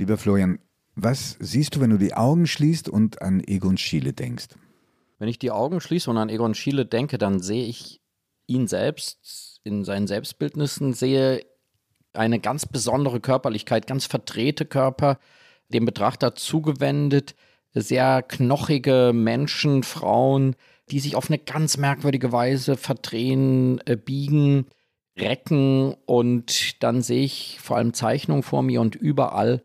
[0.00, 0.60] Lieber Florian,
[0.94, 4.46] was siehst du, wenn du die Augen schließt und an Egon Schiele denkst?
[5.18, 8.00] Wenn ich die Augen schließe und an Egon Schiele denke, dann sehe ich
[8.46, 11.44] ihn selbst in seinen Selbstbildnissen, sehe
[12.14, 15.18] eine ganz besondere Körperlichkeit, ganz verdrehte Körper,
[15.68, 17.34] dem Betrachter zugewendet,
[17.74, 20.56] sehr knochige Menschen, Frauen,
[20.90, 24.64] die sich auf eine ganz merkwürdige Weise verdrehen, äh, biegen,
[25.18, 29.62] recken und dann sehe ich vor allem Zeichnungen vor mir und überall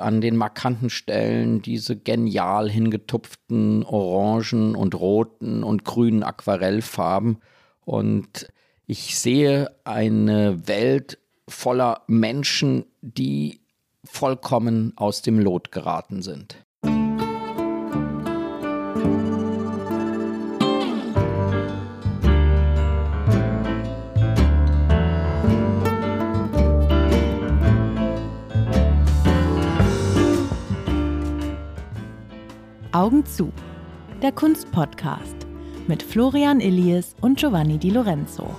[0.00, 7.38] an den markanten Stellen diese genial hingetupften orangen und roten und grünen Aquarellfarben
[7.84, 8.48] und
[8.86, 13.60] ich sehe eine Welt voller Menschen, die
[14.04, 16.64] vollkommen aus dem Lot geraten sind.
[33.00, 33.50] Augen zu.
[34.20, 35.46] Der Kunstpodcast
[35.88, 38.54] mit Florian Illies und Giovanni Di Lorenzo.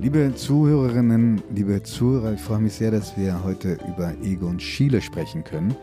[0.00, 5.44] Liebe Zuhörerinnen, liebe Zuhörer, ich freue mich sehr, dass wir heute über Egon Schiele sprechen
[5.44, 5.76] können.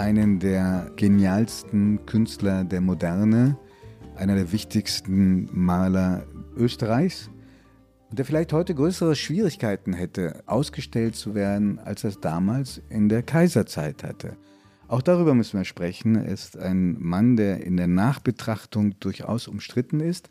[0.00, 3.58] Einen der genialsten Künstler der Moderne,
[4.16, 6.24] einer der wichtigsten Maler
[6.56, 7.28] Österreichs
[8.10, 13.22] der vielleicht heute größere Schwierigkeiten hätte, ausgestellt zu werden, als er es damals in der
[13.22, 14.38] Kaiserzeit hatte.
[14.88, 16.16] Auch darüber müssen wir sprechen.
[16.16, 20.30] Er ist ein Mann, der in der Nachbetrachtung durchaus umstritten ist.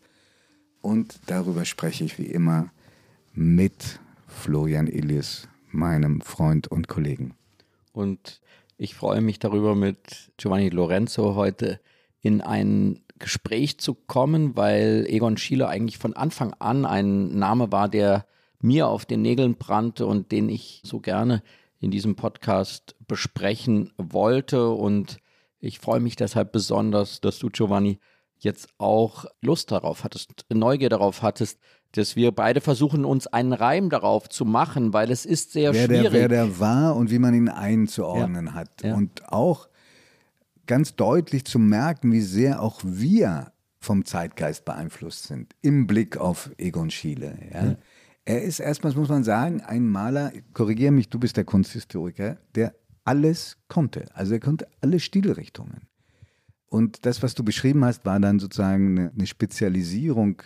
[0.82, 2.72] Und darüber spreche ich wie immer
[3.34, 7.36] mit Florian Illis, meinem Freund und Kollegen.
[7.94, 8.42] Und
[8.80, 11.82] ich freue mich darüber, mit Giovanni Lorenzo heute
[12.22, 17.90] in ein Gespräch zu kommen, weil Egon Schiele eigentlich von Anfang an ein Name war,
[17.90, 18.26] der
[18.62, 21.44] mir auf den Nägeln brannte und den ich so gerne
[21.82, 24.70] in diesem Podcast besprechen wollte.
[24.70, 25.18] Und
[25.60, 28.00] ich freue mich deshalb besonders, dass du, Giovanni,
[28.38, 31.60] jetzt auch Lust darauf hattest, Neugier darauf hattest,
[31.94, 35.86] dass wir beide versuchen, uns einen Reim darauf zu machen, weil es ist sehr wer
[35.86, 36.12] schwierig.
[36.12, 38.54] Der, wer der war und wie man ihn einzuordnen ja.
[38.54, 38.84] hat.
[38.84, 38.96] Ja.
[38.96, 39.70] Und auch
[40.68, 46.52] ganz deutlich zu merken, wie sehr auch wir vom Zeitgeist beeinflusst sind, im Blick auf
[46.58, 47.38] Egon Schiele.
[47.52, 47.66] Ja?
[47.66, 47.76] ja.
[48.26, 52.76] Er ist erstmals, muss man sagen, ein Maler, korrigiere mich, du bist der Kunsthistoriker, der
[53.04, 54.06] alles konnte.
[54.14, 55.88] Also er konnte alle Stilrichtungen.
[56.68, 60.44] Und das, was du beschrieben hast, war dann sozusagen eine Spezialisierung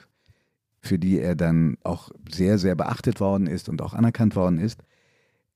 [0.83, 4.83] für die er dann auch sehr, sehr beachtet worden ist und auch anerkannt worden ist,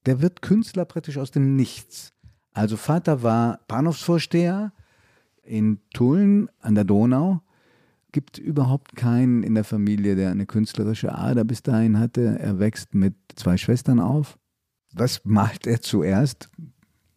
[0.05, 2.13] der wird Künstler praktisch aus dem Nichts.
[2.53, 4.71] Also Vater war Bahnhofsvorsteher
[5.43, 7.41] in Tulln an der Donau.
[8.13, 12.39] Gibt überhaupt keinen in der Familie, der eine künstlerische Ader bis dahin hatte.
[12.39, 14.39] Er wächst mit zwei Schwestern auf.
[14.93, 16.49] Was malt er zuerst?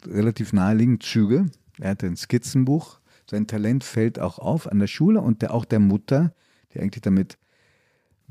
[0.04, 1.47] Relativ naheliegend Züge.
[1.78, 2.99] Er hatte ein Skizzenbuch.
[3.31, 6.34] Sein Talent fällt auch auf an der Schule und der, auch der Mutter,
[6.75, 7.38] die eigentlich damit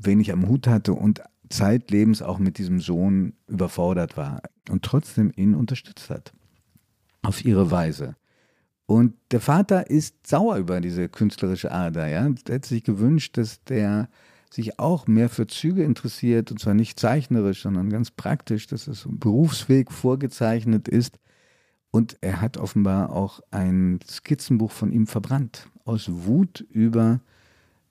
[0.02, 5.54] wenig am Hut hatte und zeitlebens auch mit diesem Sohn überfordert war und trotzdem ihn
[5.54, 6.32] unterstützt hat.
[7.22, 8.16] Auf ihre Weise.
[8.86, 12.08] Und der Vater ist sauer über diese künstlerische Ader.
[12.08, 12.26] Ja?
[12.26, 14.08] Er hat sich gewünscht, dass der
[14.52, 19.06] sich auch mehr für Züge interessiert und zwar nicht zeichnerisch, sondern ganz praktisch, dass es
[19.06, 21.20] ein Berufsweg vorgezeichnet ist.
[21.92, 27.20] Und er hat offenbar auch ein Skizzenbuch von ihm verbrannt, aus Wut über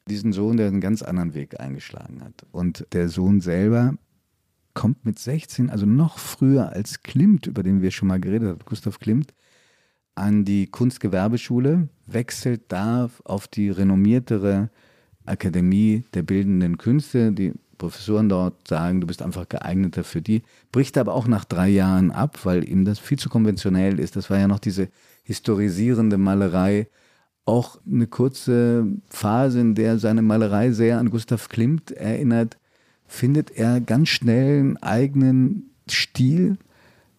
[0.09, 2.45] diesen Sohn, der einen ganz anderen Weg eingeschlagen hat.
[2.51, 3.95] Und der Sohn selber
[4.73, 8.59] kommt mit 16, also noch früher als Klimt, über den wir schon mal geredet haben,
[8.65, 9.33] Gustav Klimt,
[10.15, 14.69] an die Kunstgewerbeschule, wechselt da auf die renommiertere
[15.25, 17.31] Akademie der bildenden Künste.
[17.31, 21.69] Die Professoren dort sagen, du bist einfach geeigneter für die, bricht aber auch nach drei
[21.69, 24.15] Jahren ab, weil ihm das viel zu konventionell ist.
[24.15, 24.89] Das war ja noch diese
[25.23, 26.87] historisierende Malerei
[27.49, 32.57] auch eine kurze Phase, in der seine Malerei sehr an Gustav Klimt erinnert,
[33.07, 36.57] findet er ganz schnell einen eigenen Stil,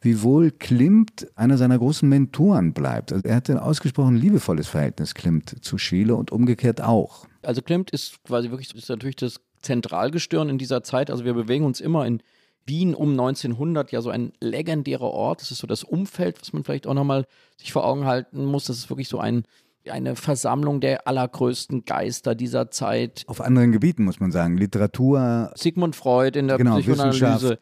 [0.00, 3.12] wiewohl Klimt einer seiner großen Mentoren bleibt.
[3.12, 7.26] Also er hatte ein ausgesprochen liebevolles Verhältnis, Klimt, zu Schiele und umgekehrt auch.
[7.42, 11.10] Also Klimt ist quasi wirklich, ist natürlich das Zentralgestirn in dieser Zeit.
[11.10, 12.22] Also wir bewegen uns immer in
[12.66, 15.40] Wien um 1900 ja so ein legendärer Ort.
[15.40, 17.26] Das ist so das Umfeld, was man vielleicht auch nochmal
[17.56, 18.66] sich vor Augen halten muss.
[18.66, 19.42] Das ist wirklich so ein
[19.88, 23.24] eine Versammlung der allergrößten Geister dieser Zeit.
[23.26, 25.52] Auf anderen Gebieten muss man sagen, Literatur.
[25.54, 27.58] Sigmund Freud in der genau, Psychoanalyse.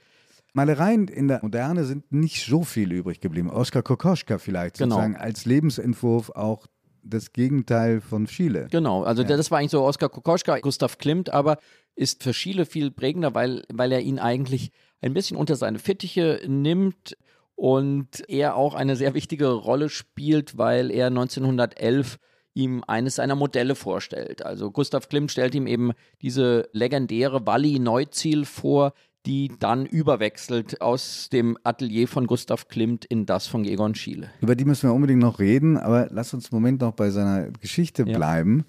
[0.54, 3.50] Malereien in der Moderne sind nicht so viel übrig geblieben.
[3.50, 4.96] Oskar Kokoschka vielleicht genau.
[4.96, 6.66] sozusagen als Lebensentwurf auch
[7.04, 8.66] das Gegenteil von Schiele.
[8.70, 9.28] Genau, also ja.
[9.28, 11.58] das war eigentlich so Oskar Kokoschka, Gustav Klimt, aber
[11.94, 16.40] ist für Schiele viel prägender, weil, weil er ihn eigentlich ein bisschen unter seine Fittiche
[16.46, 17.16] nimmt
[17.58, 22.18] und er auch eine sehr wichtige Rolle spielt, weil er 1911
[22.54, 24.46] ihm eines seiner Modelle vorstellt.
[24.46, 25.90] Also Gustav Klimt stellt ihm eben
[26.22, 28.92] diese legendäre Walli Neuziel vor,
[29.26, 34.30] die dann überwechselt aus dem Atelier von Gustav Klimt in das von Egon Schiele.
[34.40, 37.50] Über die müssen wir unbedingt noch reden, aber lass uns einen Moment noch bei seiner
[37.50, 38.16] Geschichte ja.
[38.16, 38.66] bleiben.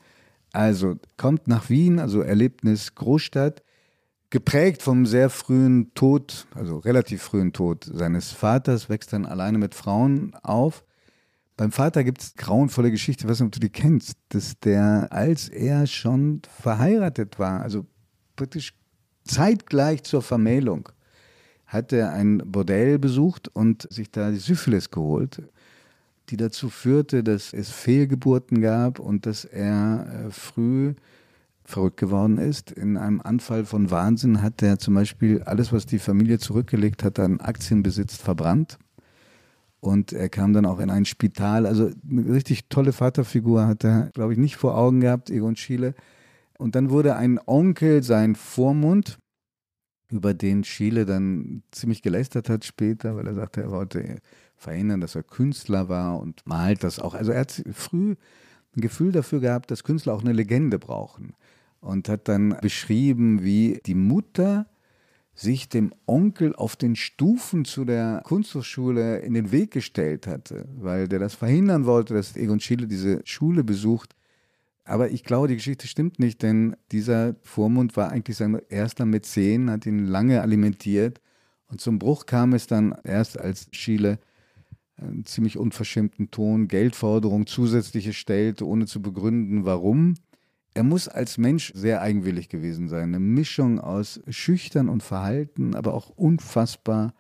[0.52, 3.62] Also kommt nach Wien, also Erlebnis Großstadt,
[4.30, 9.76] geprägt vom sehr frühen Tod, also relativ frühen Tod seines Vaters, wächst dann alleine mit
[9.76, 10.84] Frauen auf.
[11.58, 16.42] Beim Vater gibt es grauenvolle Geschichte, was du die kennst, dass der, als er schon
[16.62, 17.86] verheiratet war, also
[18.36, 18.74] praktisch
[19.26, 20.90] zeitgleich zur Vermählung,
[21.66, 25.44] hat er ein Bordell besucht und sich da die Syphilis geholt,
[26.30, 30.94] die dazu führte, dass es Fehlgeburten gab und dass er äh, früh
[31.70, 32.72] verrückt geworden ist.
[32.72, 37.20] In einem Anfall von Wahnsinn hat er zum Beispiel alles, was die Familie zurückgelegt hat,
[37.20, 38.80] an Aktienbesitz verbrannt.
[39.80, 41.66] Und er kam dann auch in ein Spital.
[41.66, 45.96] Also eine richtig tolle Vaterfigur hat er, glaube ich, nicht vor Augen gehabt, Egon Schiele.
[46.58, 49.18] Und dann wurde ein Onkel sein Vormund,
[50.12, 54.18] über den Schiele dann ziemlich gelästert hat später, weil er sagte, er wollte
[54.56, 57.14] verhindern, dass er Künstler war und malt das auch.
[57.14, 58.16] Also er hat früh
[58.76, 61.36] ein Gefühl dafür gehabt, dass Künstler auch eine Legende brauchen
[61.82, 64.68] und hat dann beschrieben, wie die Mutter
[65.34, 71.08] sich dem Onkel auf den Stufen zu der Kunsthochschule in den Weg gestellt hatte, weil
[71.08, 74.16] der das verhindern wollte, dass Egon Schiele diese Schule besucht.
[74.84, 79.70] Aber ich glaube, die Geschichte stimmt nicht, denn dieser Vormund war eigentlich sein erster Mäzen,
[79.70, 81.22] hat ihn lange alimentiert.
[81.68, 84.20] Und zum Bruch kam es dann erst, als Schiele
[84.98, 90.16] einen ziemlich unverschämten Ton Geldforderung zusätzliche stellte, ohne zu begründen, warum.
[90.74, 93.04] Er muss als Mensch sehr eigenwillig gewesen sein.
[93.04, 97.14] Eine Mischung aus schüchtern und verhalten, aber auch unfassbar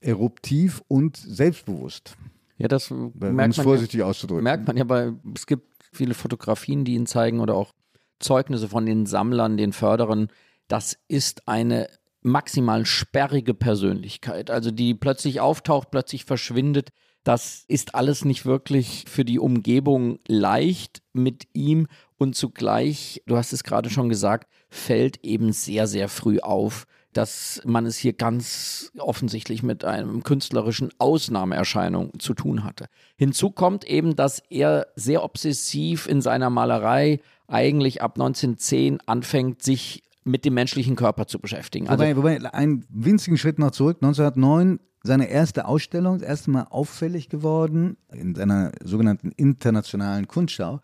[0.00, 2.16] eruptiv und selbstbewusst.
[2.58, 4.44] Ja, das merkt man, vorsichtig ja, auszudrücken.
[4.44, 7.72] merkt man ja, weil es gibt viele Fotografien, die ihn zeigen oder auch
[8.18, 10.28] Zeugnisse von den Sammlern, den Förderern.
[10.68, 11.88] Das ist eine
[12.22, 16.90] maximal sperrige Persönlichkeit, also die plötzlich auftaucht, plötzlich verschwindet.
[17.26, 21.88] Das ist alles nicht wirklich für die Umgebung leicht mit ihm
[22.18, 27.60] und zugleich, du hast es gerade schon gesagt, fällt eben sehr, sehr früh auf, dass
[27.64, 32.86] man es hier ganz offensichtlich mit einem künstlerischen Ausnahmeerscheinung zu tun hatte.
[33.16, 37.18] Hinzu kommt eben, dass er sehr obsessiv in seiner Malerei
[37.48, 41.88] eigentlich ab 1910 anfängt, sich mit dem menschlichen Körper zu beschäftigen.
[41.88, 43.96] Also wobei, wobei, einen winzigen Schritt noch zurück.
[44.00, 50.80] 1909 seine erste Ausstellung, das erste Mal auffällig geworden in seiner sogenannten internationalen Kunstschau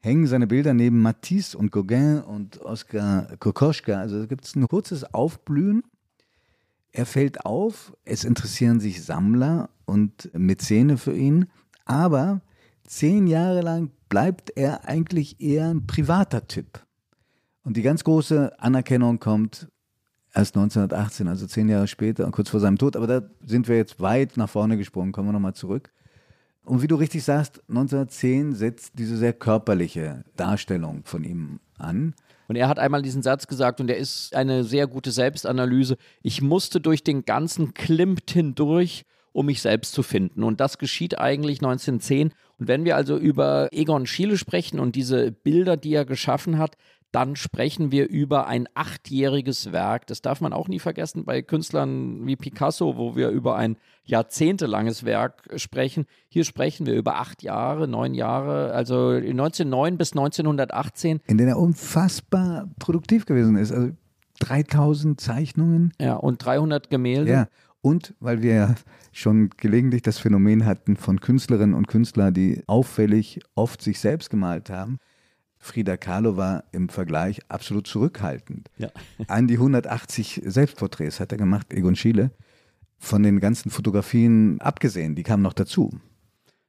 [0.00, 4.00] hängen seine Bilder neben Matisse und Gauguin und Oskar Kokoschka.
[4.00, 5.82] Also gibt es ein kurzes Aufblühen.
[6.92, 11.46] Er fällt auf, es interessieren sich Sammler und Mäzene für ihn,
[11.84, 12.40] aber
[12.84, 16.84] zehn Jahre lang bleibt er eigentlich eher ein privater Typ.
[17.62, 19.68] Und die ganz große Anerkennung kommt
[20.34, 22.96] erst 1918, also zehn Jahre später kurz vor seinem Tod.
[22.96, 25.90] Aber da sind wir jetzt weit nach vorne gesprungen, kommen wir nochmal zurück.
[26.64, 32.14] Und wie du richtig sagst, 1910 setzt diese sehr körperliche Darstellung von ihm an.
[32.48, 35.96] Und er hat einmal diesen Satz gesagt, und der ist eine sehr gute Selbstanalyse.
[36.22, 40.42] Ich musste durch den ganzen Klimt hindurch, um mich selbst zu finden.
[40.42, 42.32] Und das geschieht eigentlich 1910.
[42.58, 46.76] Und wenn wir also über Egon Schiele sprechen und diese Bilder, die er geschaffen hat,
[47.12, 50.06] dann sprechen wir über ein achtjähriges Werk.
[50.06, 55.04] Das darf man auch nie vergessen bei Künstlern wie Picasso, wo wir über ein jahrzehntelanges
[55.04, 56.06] Werk sprechen.
[56.28, 61.20] Hier sprechen wir über acht Jahre, neun Jahre, also 1909 bis 1918.
[61.26, 63.72] In denen er unfassbar produktiv gewesen ist.
[63.72, 63.90] Also
[64.40, 65.92] 3000 Zeichnungen.
[66.00, 67.30] Ja, und 300 Gemälde.
[67.30, 67.48] Ja,
[67.82, 68.74] und weil wir ja
[69.12, 74.70] schon gelegentlich das Phänomen hatten von Künstlerinnen und Künstlern, die auffällig oft sich selbst gemalt
[74.70, 74.98] haben,
[75.62, 78.70] Frida Kahlo war im Vergleich absolut zurückhaltend.
[78.78, 78.88] Ja.
[79.28, 82.32] An die 180 Selbstporträts hat er gemacht, Egon Schiele.
[82.98, 86.00] Von den ganzen Fotografien abgesehen, die kamen noch dazu.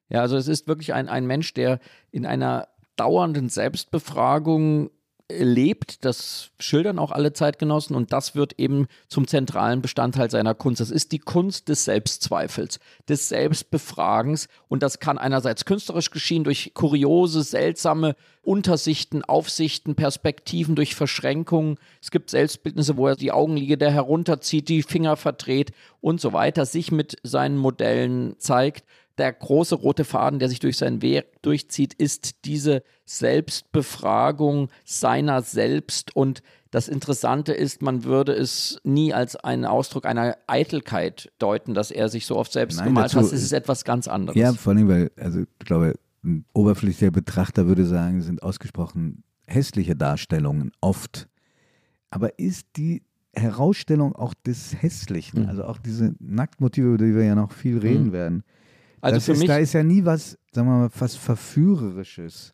[0.09, 1.79] Ja, also es ist wirklich ein, ein Mensch, der
[2.11, 2.67] in einer
[2.97, 4.91] dauernden Selbstbefragung
[5.39, 6.05] lebt.
[6.05, 10.81] Das schildern auch alle Zeitgenossen und das wird eben zum zentralen Bestandteil seiner Kunst.
[10.81, 16.73] Das ist die Kunst des Selbstzweifels, des Selbstbefragens und das kann einerseits künstlerisch geschehen durch
[16.73, 21.77] kuriose, seltsame Untersichten, Aufsichten, Perspektiven, durch Verschränkungen.
[22.01, 25.71] Es gibt Selbstbildnisse, wo er die Augenlider herunterzieht, die Finger verdreht
[26.01, 28.83] und so weiter, sich mit seinen Modellen zeigt
[29.17, 36.15] der große rote Faden, der sich durch sein Werk durchzieht, ist diese Selbstbefragung seiner selbst.
[36.15, 36.41] Und
[36.71, 42.09] das Interessante ist, man würde es nie als einen Ausdruck einer Eitelkeit deuten, dass er
[42.09, 43.23] sich so oft selbst Nein, gemalt hat.
[43.23, 44.39] Es ist etwas ganz anderes.
[44.39, 49.23] Ja, vor allem, weil, also ich glaube, ein oberflächlicher Betrachter würde sagen, es sind ausgesprochen
[49.47, 51.27] hässliche Darstellungen oft.
[52.09, 53.03] Aber ist die
[53.33, 55.49] Herausstellung auch des Hässlichen, mhm.
[55.49, 58.11] also auch diese Nacktmotive, über die wir ja noch viel reden mhm.
[58.13, 58.43] werden,
[59.01, 62.53] also das für ist, mich, da ist ja nie was, sagen wir mal, was Verführerisches,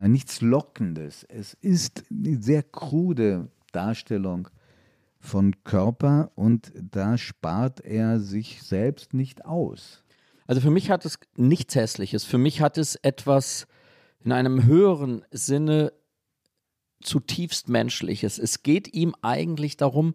[0.00, 1.24] nichts Lockendes.
[1.28, 4.48] Es ist eine sehr krude Darstellung
[5.20, 10.04] von Körper und da spart er sich selbst nicht aus.
[10.46, 12.24] Also für mich hat es nichts Hässliches.
[12.24, 13.66] Für mich hat es etwas
[14.20, 15.92] in einem höheren Sinne
[17.02, 18.38] zutiefst Menschliches.
[18.38, 20.14] Es geht ihm eigentlich darum,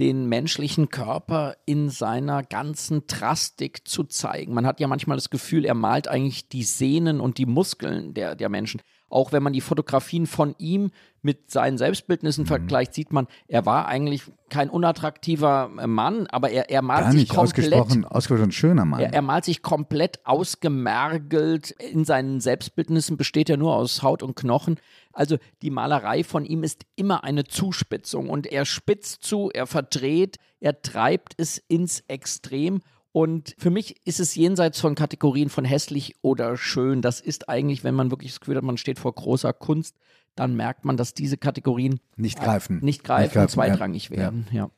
[0.00, 4.54] den menschlichen Körper in seiner ganzen Drastik zu zeigen.
[4.54, 8.34] Man hat ja manchmal das Gefühl, er malt eigentlich die Sehnen und die Muskeln der,
[8.34, 8.80] der Menschen.
[9.10, 10.90] Auch wenn man die Fotografien von ihm
[11.20, 12.48] mit seinen Selbstbildnissen mhm.
[12.48, 17.12] vergleicht, sieht man, er war eigentlich kein unattraktiver äh, Mann, aber er, er malt Gar
[17.12, 17.72] sich komplett.
[17.74, 19.00] Ausgesprochen, ausgesprochen schöner Mann.
[19.00, 21.72] Er, er, malt sich komplett ausgemergelt.
[21.72, 24.78] In seinen Selbstbildnissen besteht er nur aus Haut und Knochen.
[25.12, 30.36] Also die Malerei von ihm ist immer eine Zuspitzung und er spitzt zu, er verdreht,
[30.60, 32.80] er treibt es ins Extrem
[33.12, 37.02] und für mich ist es jenseits von Kategorien von hässlich oder schön.
[37.02, 39.96] Das ist eigentlich, wenn man wirklich das Gefühl hat, man steht vor großer Kunst,
[40.36, 44.16] dann merkt man, dass diese Kategorien nicht greifen, nicht greifen, nicht greifen zweitrangig ja.
[44.16, 44.46] werden.
[44.52, 44.70] Ja.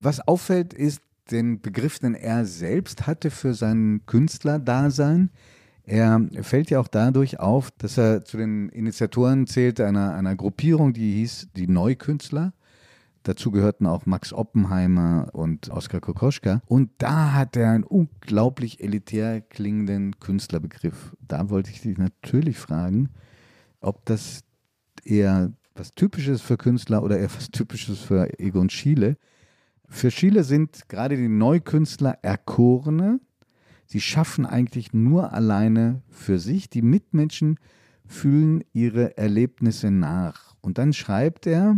[0.00, 5.30] Was auffällt, ist den Begriff, den er selbst hatte für sein Künstlerdasein.
[5.84, 10.92] Er fällt ja auch dadurch auf, dass er zu den Initiatoren zählte einer, einer Gruppierung,
[10.92, 12.52] die hieß die Neukünstler.
[13.22, 16.62] Dazu gehörten auch Max Oppenheimer und Oskar Kokoschka.
[16.66, 21.14] Und da hat er einen unglaublich elitär klingenden Künstlerbegriff.
[21.20, 23.10] Da wollte ich dich natürlich fragen,
[23.80, 24.40] ob das
[25.04, 29.16] eher was Typisches für Künstler oder eher was Typisches für Egon Schiele.
[29.88, 33.20] Für Schiele sind gerade die Neukünstler Erkorene.
[33.84, 36.70] Sie schaffen eigentlich nur alleine für sich.
[36.70, 37.58] Die Mitmenschen
[38.06, 40.54] fühlen ihre Erlebnisse nach.
[40.60, 41.76] Und dann schreibt er,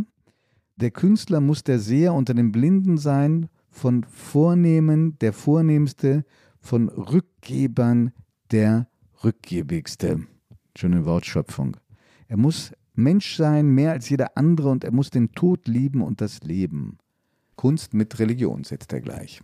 [0.76, 6.24] der Künstler muss der Seher unter den Blinden sein, von Vornehmen der Vornehmste,
[6.60, 8.12] von Rückgebern
[8.50, 8.86] der
[9.24, 10.26] Rückgiebigste.
[10.76, 11.76] Schöne Wortschöpfung.
[12.28, 16.20] Er muss Mensch sein, mehr als jeder andere, und er muss den Tod lieben und
[16.20, 16.98] das Leben.
[17.56, 19.40] Kunst mit Religion setzt er gleich.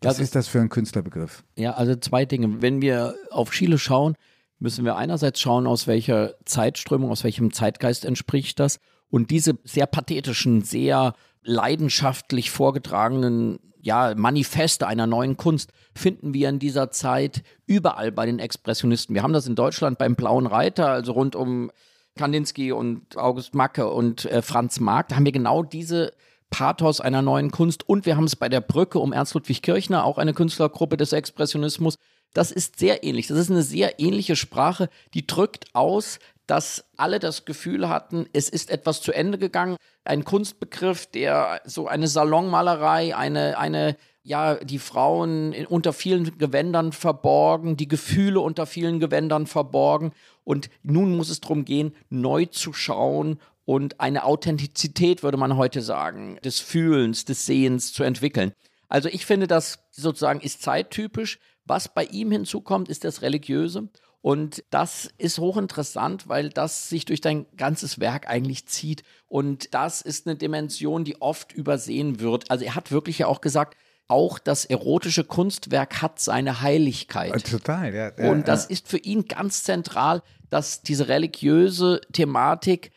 [0.00, 1.44] Was also, ist das für ein Künstlerbegriff?
[1.56, 2.62] Ja, also zwei Dinge.
[2.62, 4.14] Wenn wir auf Chile schauen,
[4.60, 8.78] müssen wir einerseits schauen, aus welcher Zeitströmung, aus welchem Zeitgeist entspricht das
[9.10, 16.58] und diese sehr pathetischen, sehr leidenschaftlich vorgetragenen ja, Manifeste einer neuen Kunst finden wir in
[16.58, 19.14] dieser Zeit überall bei den Expressionisten.
[19.14, 21.70] Wir haben das in Deutschland beim Blauen Reiter, also rund um
[22.16, 25.08] Kandinsky und August Macke und äh, Franz Marc.
[25.08, 26.12] Da haben wir genau diese
[26.50, 30.04] Pathos einer neuen Kunst und wir haben es bei der Brücke um Ernst Ludwig Kirchner,
[30.04, 31.96] auch eine Künstlergruppe des Expressionismus.
[32.34, 33.28] Das ist sehr ähnlich.
[33.28, 38.48] Das ist eine sehr ähnliche Sprache, die drückt aus, dass alle das Gefühl hatten, es
[38.48, 39.76] ist etwas zu Ende gegangen.
[40.04, 47.76] Ein Kunstbegriff, der so eine Salonmalerei, eine, eine, ja, die Frauen unter vielen Gewändern verborgen,
[47.76, 50.12] die Gefühle unter vielen Gewändern verborgen.
[50.42, 55.82] Und nun muss es darum gehen, neu zu schauen und eine Authentizität, würde man heute
[55.82, 58.52] sagen, des Fühlens, des Sehens zu entwickeln.
[58.88, 61.38] Also ich finde, das sozusagen ist zeittypisch.
[61.66, 63.90] Was bei ihm hinzukommt, ist das Religiöse.
[64.28, 69.02] Und das ist hochinteressant, weil das sich durch dein ganzes Werk eigentlich zieht.
[69.26, 72.50] Und das ist eine Dimension, die oft übersehen wird.
[72.50, 77.34] Also er hat wirklich ja auch gesagt, auch das erotische Kunstwerk hat seine Heiligkeit.
[77.34, 78.12] Äh, total, ja.
[78.18, 78.72] ja Und das ja.
[78.72, 82.90] ist für ihn ganz zentral, dass diese religiöse Thematik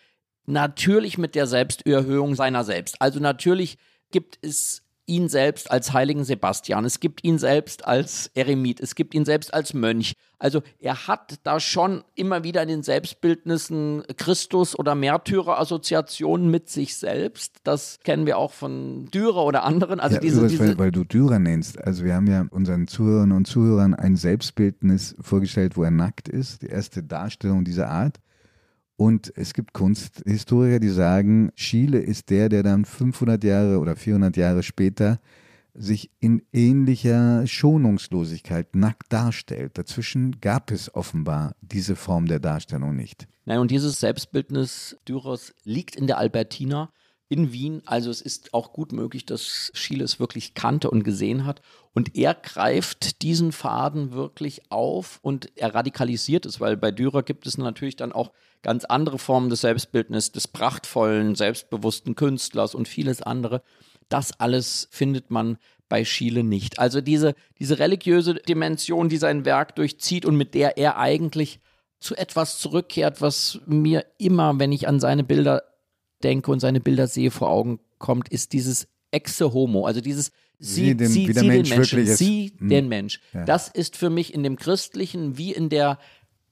[0.48, 3.02] natürlich mit der Selbsterhöhung seiner selbst.
[3.02, 3.78] Also natürlich
[4.12, 9.14] gibt es ihn selbst als heiligen Sebastian, es gibt ihn selbst als Eremit, es gibt
[9.14, 10.14] ihn selbst als Mönch.
[10.40, 16.96] Also er hat da schon immer wieder in den Selbstbildnissen Christus- oder Märtyrer-Assoziationen mit sich
[16.96, 17.58] selbst.
[17.66, 20.00] Das kennen wir auch von Dürer oder anderen.
[20.00, 21.78] Also ja, diese, übrigens, diese weil, weil, du Dürer nennst.
[21.80, 26.62] Also wir haben ja unseren Zuhörern und Zuhörern ein Selbstbildnis vorgestellt, wo er nackt ist.
[26.62, 28.18] Die erste Darstellung dieser Art.
[29.02, 34.38] Und es gibt Kunsthistoriker, die sagen, Schiele ist der, der dann 500 Jahre oder 400
[34.38, 35.20] Jahre später
[35.74, 39.80] sich in ähnlicher Schonungslosigkeit nackt darstellt.
[39.80, 43.28] Dazwischen gab es offenbar diese Form der Darstellung nicht.
[43.46, 46.92] Nein, und dieses Selbstbildnis Dürers liegt in der Albertina
[47.28, 47.82] in Wien.
[47.88, 51.64] Also es ist auch gut möglich, dass Schiele es wirklich kannte und gesehen hat.
[51.94, 57.48] Und er greift diesen Faden wirklich auf und er radikalisiert es, weil bei Dürer gibt
[57.48, 58.32] es natürlich dann auch
[58.62, 63.62] ganz andere Formen des Selbstbildnisses, des prachtvollen, selbstbewussten Künstlers und vieles andere.
[64.10, 65.58] Das alles findet man
[65.90, 66.80] bei Schiele nicht.
[66.80, 71.60] Also diese, diese religiöse Dimension, die sein Werk durchzieht und mit der er eigentlich
[72.00, 75.64] zu etwas zurückkehrt, was mir immer, wenn ich an seine Bilder
[76.24, 80.32] denke und seine Bilder sehe, vor Augen kommt, ist dieses Exe Homo, also dieses
[80.64, 82.70] Sie, den, sie, sie den Menschen, sie hm.
[82.70, 83.20] den Mensch.
[83.34, 83.46] Ja.
[83.46, 85.98] Das ist für mich in dem Christlichen wie in der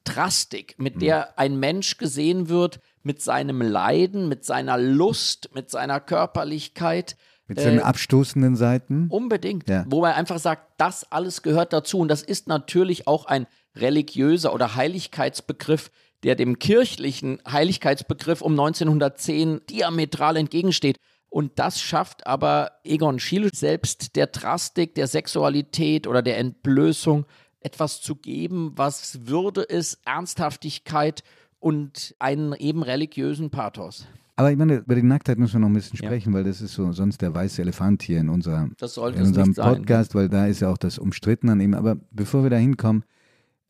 [0.04, 1.00] Drastik, mit hm.
[1.00, 7.16] der ein Mensch gesehen wird, mit seinem Leiden, mit seiner Lust, mit seiner Körperlichkeit.
[7.46, 9.08] Mit seinen äh, abstoßenden Seiten?
[9.08, 9.68] Unbedingt.
[9.68, 9.84] Ja.
[9.88, 11.98] Wo man einfach sagt, das alles gehört dazu.
[11.98, 15.90] Und das ist natürlich auch ein religiöser oder Heiligkeitsbegriff,
[16.22, 20.96] der dem kirchlichen Heiligkeitsbegriff um 1910 diametral entgegensteht.
[21.28, 27.24] Und das schafft aber Egon Schiele selbst der Drastik, der Sexualität oder der Entblößung
[27.60, 31.22] etwas zu geben, was Würde ist, Ernsthaftigkeit
[31.58, 34.06] und einen eben religiösen Pathos.
[34.36, 36.38] Aber ich meine, über die Nacktheit müssen wir noch ein bisschen sprechen, ja.
[36.38, 40.20] weil das ist so sonst der weiße Elefant hier in, unserer, in unserem Podcast, sein.
[40.20, 41.74] weil da ist ja auch das umstritten an ihm.
[41.74, 43.04] Aber bevor wir da hinkommen,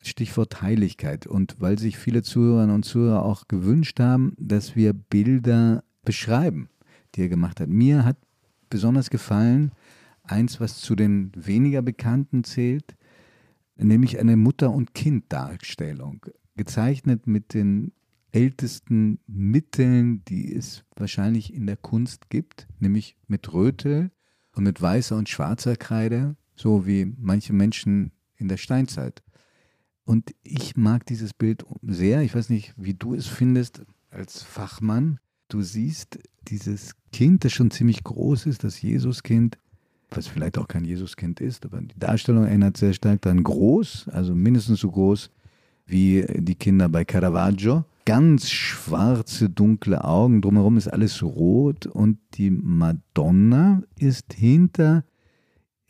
[0.01, 1.27] Stichwort Heiligkeit.
[1.27, 6.69] Und weil sich viele Zuhörerinnen und Zuhörer auch gewünscht haben, dass wir Bilder beschreiben,
[7.15, 7.67] die er gemacht hat.
[7.67, 8.15] Mir hat
[8.69, 9.71] besonders gefallen
[10.23, 12.95] eins, was zu den weniger bekannten zählt,
[13.87, 17.91] nämlich eine Mutter- und Kind-Darstellung, gezeichnet mit den
[18.31, 24.11] ältesten Mitteln, die es wahrscheinlich in der Kunst gibt, nämlich mit Rötel
[24.55, 29.21] und mit weißer und schwarzer Kreide, so wie manche Menschen in der Steinzeit.
[30.03, 32.21] Und ich mag dieses Bild sehr.
[32.21, 35.19] Ich weiß nicht, wie du es findest als Fachmann.
[35.47, 39.57] Du siehst dieses Kind, das schon ziemlich groß ist, das Jesuskind,
[40.11, 44.35] was vielleicht auch kein Jesuskind ist, aber die Darstellung erinnert sehr stark daran groß, also
[44.35, 45.29] mindestens so groß
[45.85, 47.85] wie die Kinder bei Caravaggio.
[48.05, 55.03] Ganz schwarze, dunkle Augen, drumherum ist alles rot und die Madonna ist hinter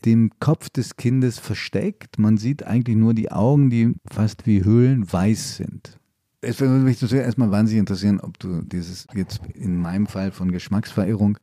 [0.06, 2.20] dem Kopf des Kindes versteckt.
[2.20, 6.00] Man sieht eigentlich nur die Augen, die fast wie Höhlen weiß sind.
[6.42, 11.38] Es würde mich erstmal wahnsinnig interessieren, ob du dieses jetzt in meinem Fall von Geschmacksverirrung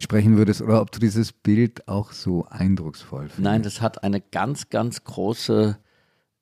[0.00, 3.40] sprechen würdest oder ob du dieses Bild auch so eindrucksvoll findest.
[3.40, 5.78] Nein, das hat eine ganz, ganz große,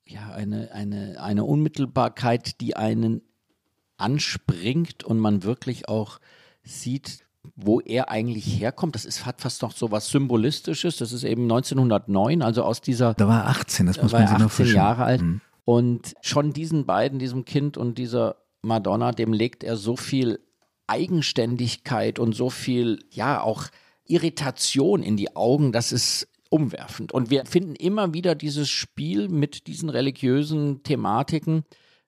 [0.05, 3.21] ja, eine, eine, eine Unmittelbarkeit, die einen
[3.97, 6.19] anspringt und man wirklich auch
[6.63, 7.23] sieht,
[7.55, 8.95] wo er eigentlich herkommt.
[8.95, 10.97] Das ist, hat fast noch so was Symbolistisches.
[10.97, 13.13] Das ist eben 1909, also aus dieser.
[13.13, 15.21] Da war er 18, das muss man sich noch 18 Jahre alt.
[15.21, 15.41] Mhm.
[15.65, 20.39] Und schon diesen beiden, diesem Kind und dieser Madonna, dem legt er so viel
[20.87, 23.65] Eigenständigkeit und so viel, ja, auch
[24.05, 27.13] Irritation in die Augen, das ist umwerfend.
[27.13, 31.63] Und wir finden immer wieder dieses Spiel mit diesen religiösen Thematiken.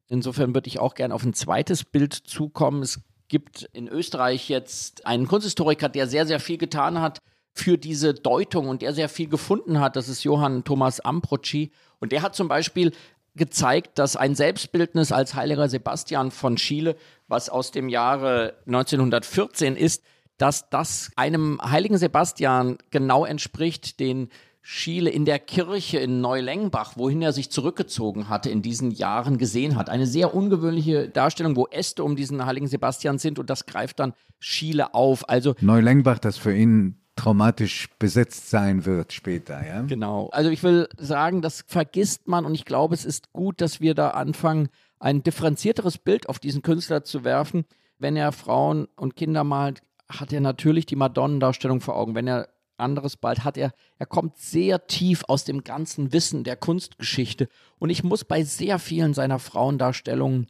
[0.10, 2.84] Insofern würde ich auch gerne auf ein zweites Bild zukommen.
[2.84, 7.20] Es gibt in Österreich jetzt einen Kunsthistoriker, der sehr, sehr viel getan hat
[7.54, 9.96] für diese Deutung und der sehr viel gefunden hat.
[9.96, 11.72] Das ist Johann Thomas Amproci.
[12.00, 12.92] Und der hat zum Beispiel
[13.36, 16.96] gezeigt, dass ein Selbstbildnis als heiliger Sebastian von Chile,
[17.34, 20.04] was aus dem Jahre 1914 ist,
[20.38, 24.30] dass das einem heiligen Sebastian genau entspricht, den
[24.62, 29.76] Schiele in der Kirche in Neulengbach, wohin er sich zurückgezogen hatte, in diesen Jahren gesehen
[29.76, 29.90] hat.
[29.90, 34.14] Eine sehr ungewöhnliche Darstellung, wo Äste um diesen heiligen Sebastian sind und das greift dann
[34.40, 35.28] Schiele auf.
[35.28, 39.82] Also Neulengbach, das für ihn traumatisch besetzt sein wird später, ja?
[39.82, 40.30] Genau.
[40.32, 43.96] Also ich will sagen, das vergisst man und ich glaube, es ist gut, dass wir
[43.96, 44.70] da anfangen,
[45.04, 47.66] ein differenzierteres Bild auf diesen Künstler zu werfen.
[48.00, 52.16] Wenn er Frauen und Kinder malt, hat er natürlich die Madonnendarstellung vor Augen.
[52.16, 56.56] Wenn er anderes bald hat er, er kommt sehr tief aus dem ganzen Wissen der
[56.56, 57.50] Kunstgeschichte.
[57.80, 60.48] Und ich muss bei sehr vielen seiner Frauendarstellungen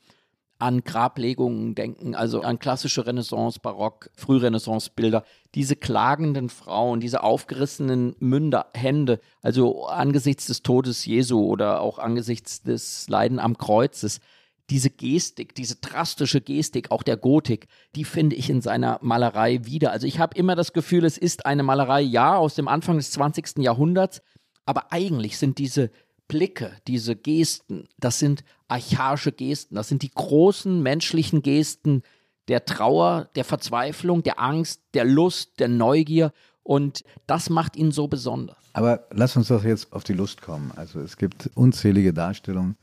[0.59, 5.23] an Grablegungen denken, also an klassische Renaissance, Barock, Frührenaissance-Bilder.
[5.55, 12.61] Diese klagenden Frauen, diese aufgerissenen Münder, Hände, also angesichts des Todes Jesu oder auch angesichts
[12.61, 14.21] des Leiden am Kreuzes
[14.69, 19.91] diese Gestik, diese drastische Gestik auch der Gotik, die finde ich in seiner Malerei wieder.
[19.91, 23.11] Also ich habe immer das Gefühl, es ist eine Malerei, ja, aus dem Anfang des
[23.11, 23.57] 20.
[23.57, 24.21] Jahrhunderts,
[24.65, 25.91] aber eigentlich sind diese
[26.27, 29.75] Blicke, diese Gesten, das sind archaische Gesten.
[29.75, 32.01] Das sind die großen menschlichen Gesten
[32.47, 36.33] der Trauer, der Verzweiflung, der Angst, der Lust, der Neugier.
[36.63, 38.57] Und das macht ihn so besonders.
[38.73, 40.71] Aber lass uns doch jetzt auf die Lust kommen.
[40.75, 42.77] Also es gibt unzählige Darstellungen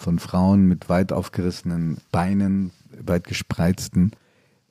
[0.00, 4.12] von Frauen mit weit aufgerissenen Beinen, weit gespreizten.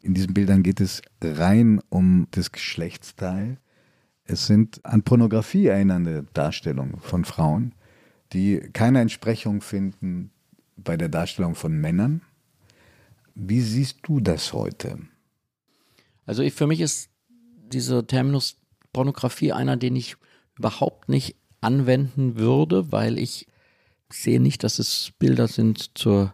[0.02, 3.58] In diesen Bildern geht es rein um das Geschlechtsteil.
[4.26, 7.76] Es sind an Pornografie erinnernde Darstellungen von Frauen,
[8.34, 10.32] die keine Entsprechung finden
[10.78, 12.22] bei der Darstellung von Männern.
[13.36, 14.98] Wie siehst du das heute?
[16.26, 17.10] Also ich, für mich ist
[17.72, 18.58] dieser Terminus
[18.94, 20.16] Pornografie einer, den ich
[20.58, 23.46] überhaupt nicht anwenden würde, weil ich
[24.12, 26.34] sehe nicht, dass es Bilder sind zur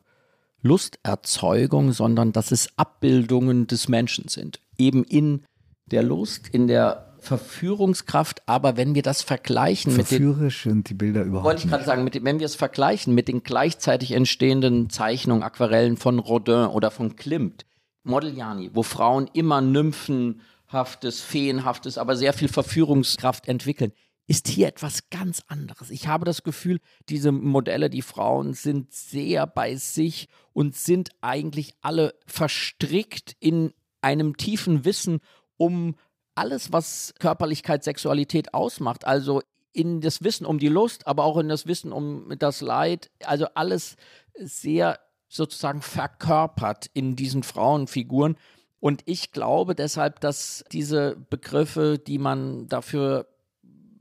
[0.62, 4.60] Lusterzeugung, sondern dass es Abbildungen des Menschen sind.
[4.78, 5.44] Eben in
[5.86, 10.94] der Lust, in der Verführungskraft, aber wenn wir das vergleichen Verführerisch mit den, sind die
[10.94, 14.90] Bilder überhaupt wollte ich gerade sagen, mit, wenn wir es vergleichen mit den gleichzeitig entstehenden
[14.90, 17.66] Zeichnungen, Aquarellen von Rodin oder von Klimt,
[18.04, 23.92] Modigliani, wo Frauen immer nymphenhaftes, feenhaftes, aber sehr viel Verführungskraft entwickeln,
[24.28, 25.92] ist hier etwas ganz anderes.
[25.92, 31.76] Ich habe das Gefühl, diese Modelle, die Frauen sind sehr bei sich und sind eigentlich
[31.82, 35.20] alle verstrickt in einem tiefen Wissen
[35.58, 35.96] um
[36.34, 41.50] alles, was Körperlichkeit, Sexualität ausmacht, also in das Wissen um die Lust, aber auch in
[41.50, 43.96] das Wissen um das Leid, also alles
[44.36, 48.38] sehr sozusagen verkörpert in diesen Frauenfiguren.
[48.80, 53.28] Und ich glaube deshalb, dass diese Begriffe, die man dafür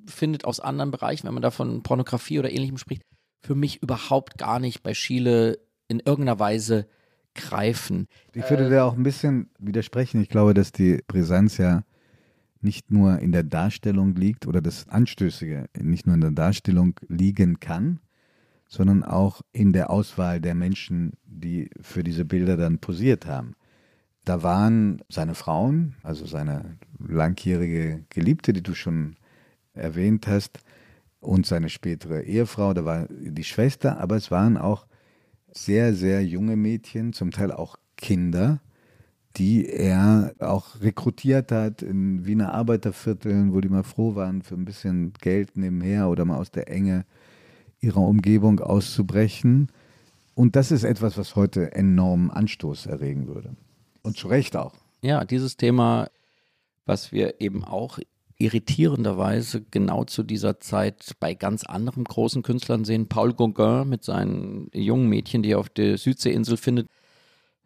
[0.06, 3.02] findet aus anderen Bereichen, wenn man da von Pornografie oder ähnlichem spricht,
[3.42, 6.86] für mich überhaupt gar nicht bei Schiele in irgendeiner Weise
[7.34, 8.06] greifen.
[8.32, 10.20] Ich würde äh, da auch ein bisschen widersprechen.
[10.20, 11.82] Ich glaube, dass die Brisanz ja
[12.60, 17.60] nicht nur in der Darstellung liegt oder das Anstößige nicht nur in der Darstellung liegen
[17.60, 18.00] kann,
[18.68, 23.54] sondern auch in der Auswahl der Menschen, die für diese Bilder dann posiert haben.
[24.24, 29.16] Da waren seine Frauen, also seine langjährige Geliebte, die du schon
[29.74, 30.60] erwähnt hast,
[31.24, 34.86] und seine spätere Ehefrau, da war die Schwester, aber es waren auch
[35.50, 38.60] sehr, sehr junge Mädchen, zum Teil auch Kinder,
[39.36, 44.64] die er auch rekrutiert hat in Wiener Arbeitervierteln, wo die mal froh waren, für ein
[44.64, 47.04] bisschen Geld nebenher oder mal aus der Enge
[47.80, 49.68] ihrer Umgebung auszubrechen.
[50.34, 53.56] Und das ist etwas, was heute enormen Anstoß erregen würde.
[54.02, 54.74] Und zu Recht auch.
[55.00, 56.08] Ja, dieses Thema,
[56.86, 57.98] was wir eben auch
[58.38, 63.08] irritierenderweise genau zu dieser Zeit bei ganz anderen großen Künstlern sehen.
[63.08, 66.88] Paul Gauguin mit seinen jungen Mädchen, die er auf der Südseeinsel findet,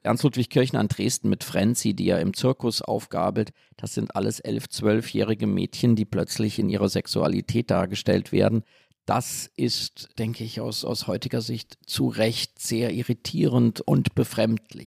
[0.03, 3.51] Ernst-Ludwig Kirchner an Dresden mit Frenzy, die er im Zirkus aufgabelt.
[3.77, 8.63] Das sind alles elf-, zwölfjährige Mädchen, die plötzlich in ihrer Sexualität dargestellt werden.
[9.07, 14.87] Das ist, denke ich, aus, aus heutiger Sicht zu Recht sehr irritierend und befremdlich.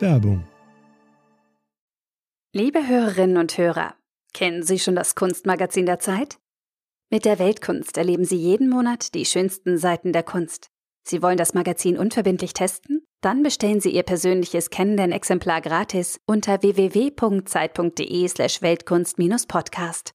[0.00, 0.44] Werbung.
[2.58, 3.94] Liebe Hörerinnen und Hörer,
[4.34, 6.40] kennen Sie schon das Kunstmagazin der Zeit?
[7.08, 10.66] Mit der Weltkunst erleben Sie jeden Monat die schönsten Seiten der Kunst.
[11.04, 13.06] Sie wollen das Magazin unverbindlich testen?
[13.20, 20.14] Dann bestellen Sie Ihr persönliches Kennenden-Exemplar gratis unter www.zeit.de/slash Weltkunst-Podcast.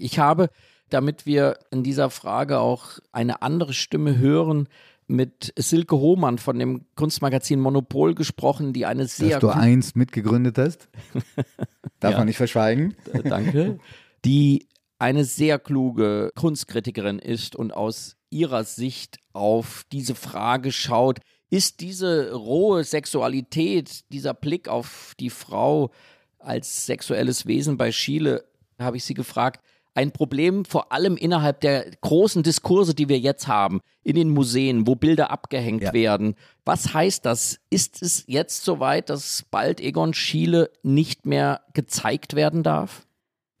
[0.00, 0.50] Ich habe,
[0.88, 4.68] damit wir in dieser Frage auch eine andere Stimme hören,
[5.10, 9.40] mit Silke Hohmann von dem Kunstmagazin Monopol gesprochen, die eine sehr.
[9.40, 10.88] Dass du eins mitgegründet hast.
[12.00, 12.18] Darf ja.
[12.18, 12.94] man nicht verschweigen.
[13.24, 13.80] Danke.
[14.24, 14.68] Die
[15.00, 21.18] eine sehr kluge Kunstkritikerin ist und aus ihrer Sicht auf diese Frage schaut,
[21.50, 25.90] ist diese rohe Sexualität, dieser Blick auf die Frau
[26.38, 28.44] als sexuelles Wesen bei Schiele,
[28.78, 29.60] habe ich sie gefragt,
[29.94, 34.86] ein Problem vor allem innerhalb der großen Diskurse, die wir jetzt haben, in den Museen,
[34.86, 35.92] wo Bilder abgehängt ja.
[35.92, 36.34] werden.
[36.64, 37.58] Was heißt das?
[37.70, 43.06] Ist es jetzt soweit, dass bald Egon Schiele nicht mehr gezeigt werden darf?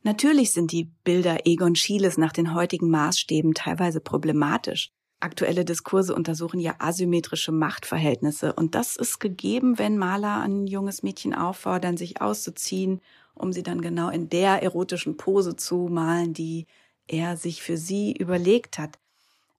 [0.02, 4.92] Natürlich sind die Bilder Egon Schieles nach den heutigen Maßstäben teilweise problematisch.
[5.22, 11.34] Aktuelle Diskurse untersuchen ja asymmetrische Machtverhältnisse und das ist gegeben, wenn Maler ein junges Mädchen
[11.34, 13.02] auffordern, sich auszuziehen,
[13.40, 16.66] um sie dann genau in der erotischen Pose zu malen, die
[17.06, 18.98] er sich für sie überlegt hat.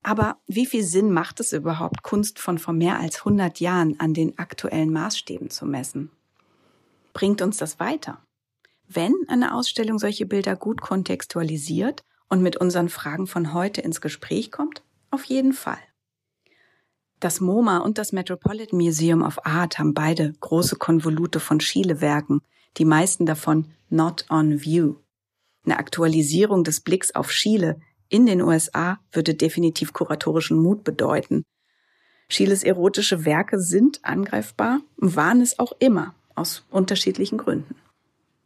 [0.04, 4.14] Aber wie viel Sinn macht es überhaupt, Kunst von vor mehr als 100 Jahren an
[4.14, 6.12] den aktuellen Maßstäben zu messen?
[7.14, 8.24] Bringt uns das weiter?
[8.96, 14.52] wenn eine Ausstellung solche Bilder gut kontextualisiert und mit unseren Fragen von heute ins Gespräch
[14.52, 14.84] kommt?
[15.12, 15.80] Auf jeden Fall.
[17.20, 22.42] Das MoMA und das Metropolitan Museum of Art haben beide große Konvolute von Schiele-Werken,
[22.78, 24.96] die meisten davon not on view.
[25.66, 27.80] Eine Aktualisierung des Blicks auf Schiele
[28.10, 31.44] in den USA würde definitiv kuratorischen Mut bedeuten.
[32.30, 37.76] Schieles erotische Werke sind angreifbar, waren es auch immer, aus unterschiedlichen Gründen.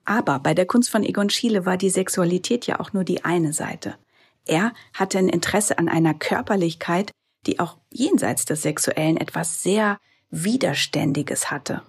[0.05, 3.53] Aber bei der Kunst von Egon Schiele war die Sexualität ja auch nur die eine
[3.53, 3.95] Seite.
[4.45, 7.11] Er hatte ein Interesse an einer Körperlichkeit,
[7.47, 11.81] die auch jenseits des Sexuellen etwas sehr Widerständiges hatte.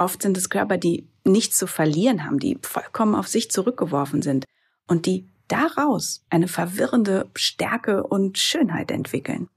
[0.00, 4.46] Oft sind es Körper, die nichts zu verlieren haben, die vollkommen auf sich zurückgeworfen sind
[4.88, 9.50] und die daraus eine verwirrende Stärke und Schönheit entwickeln.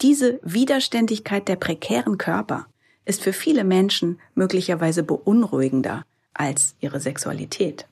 [0.00, 2.66] Diese Widerständigkeit der prekären Körper
[3.04, 6.02] ist für viele Menschen möglicherweise beunruhigender
[6.32, 7.86] als ihre Sexualität.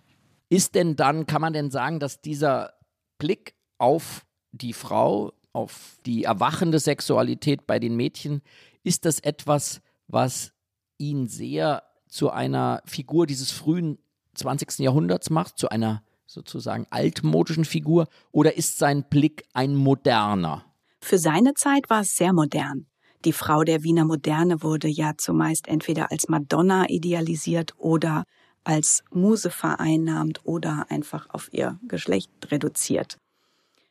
[0.48, 2.72] Ist denn dann, kann man denn sagen, dass dieser
[3.18, 8.40] Blick auf die Frau, auf die erwachende Sexualität bei den Mädchen,
[8.82, 10.52] ist das etwas, was
[10.98, 13.98] ihn sehr zu einer Figur dieses frühen
[14.34, 14.78] 20.
[14.80, 20.64] Jahrhunderts macht, zu einer sozusagen altmodischen Figur, oder ist sein Blick ein moderner?
[21.00, 22.86] Für seine Zeit war es sehr modern.
[23.24, 28.24] Die Frau der Wiener Moderne wurde ja zumeist entweder als Madonna idealisiert oder
[28.64, 33.18] als Muse vereinnahmt oder einfach auf ihr Geschlecht reduziert.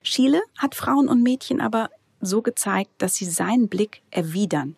[0.02, 1.90] Schiele hat Frauen und Mädchen aber
[2.22, 4.76] so gezeigt, dass sie seinen Blick erwidern.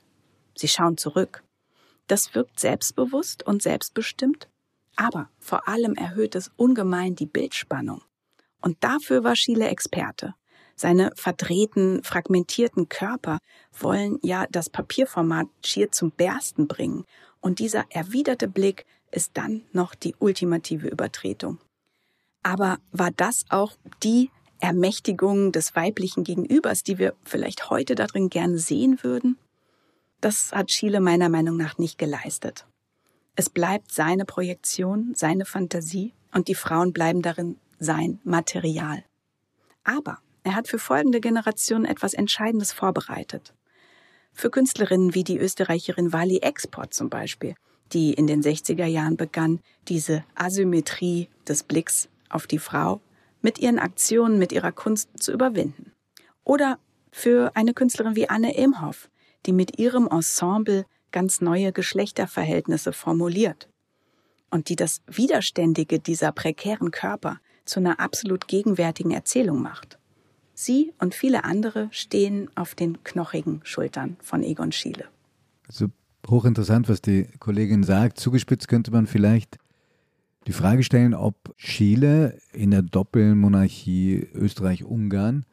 [0.56, 1.44] Sie schauen zurück.
[2.08, 4.48] Das wirkt selbstbewusst und selbstbestimmt,
[4.96, 8.02] aber vor allem erhöht es ungemein die Bildspannung.
[8.62, 10.34] Und dafür war Schiele Experte.
[10.76, 13.40] Seine verdrehten, fragmentierten Körper
[13.78, 17.06] wollen ja das Papierformat schier zum Bersten bringen.
[17.42, 21.60] Und dieser erwiderte Blick ist dann noch die ultimative Übertretung.
[22.44, 28.58] Aber war das auch die Ermächtigung des weiblichen Gegenübers, die wir vielleicht heute darin gern
[28.58, 29.38] sehen würden?
[30.22, 32.66] Das hat Schiele meiner Meinung nach nicht geleistet.
[33.36, 39.04] Es bleibt seine Projektion, seine Fantasie und die Frauen bleiben darin sein Material.
[39.84, 43.54] Aber er hat für folgende Generationen etwas Entscheidendes vorbereitet.
[44.34, 47.56] Für Künstlerinnen wie die Österreicherin Wally Export zum Beispiel,
[47.94, 53.02] die in den 60er Jahren begann, diese Asymmetrie des Blicks auf die Frau
[53.42, 55.92] mit ihren Aktionen, mit ihrer Kunst zu überwinden.
[56.44, 56.80] Oder
[57.12, 59.10] für eine Künstlerin wie Anne Imhoff,
[59.48, 63.70] die mit ihrem Ensemble ganz neue Geschlechterverhältnisse formuliert
[64.52, 69.98] und die das Widerständige dieser prekären Körper zu einer absolut gegenwärtigen Erzählung macht.
[70.54, 75.06] Sie und viele andere stehen auf den knochigen Schultern von Egon Schiele.
[75.68, 75.88] Also
[76.28, 78.20] hochinteressant, was die Kollegin sagt.
[78.20, 79.58] Zugespitzt könnte man vielleicht
[80.48, 85.46] die Frage stellen, ob Chile in der Doppelmonarchie Österreich-Ungarn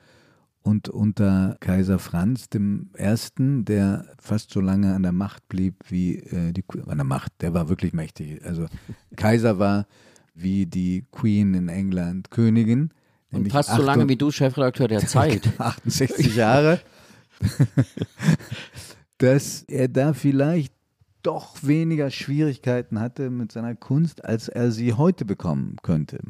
[0.65, 6.17] und unter Kaiser Franz dem Ersten, der fast so lange an der Macht blieb wie
[6.17, 8.43] äh, die an der Macht, der war wirklich mächtig.
[8.45, 8.67] Also
[9.17, 9.87] Kaiser war
[10.35, 12.91] wie die Queen in England Königin.
[13.31, 15.53] Und fast so lange wie du Chefredakteur der Zeit.
[15.59, 16.81] 68 Jahre.
[19.19, 20.73] dass er da vielleicht
[21.23, 26.21] doch weniger Schwierigkeiten hatte mit seiner Kunst, als er sie heute bekommen könnte.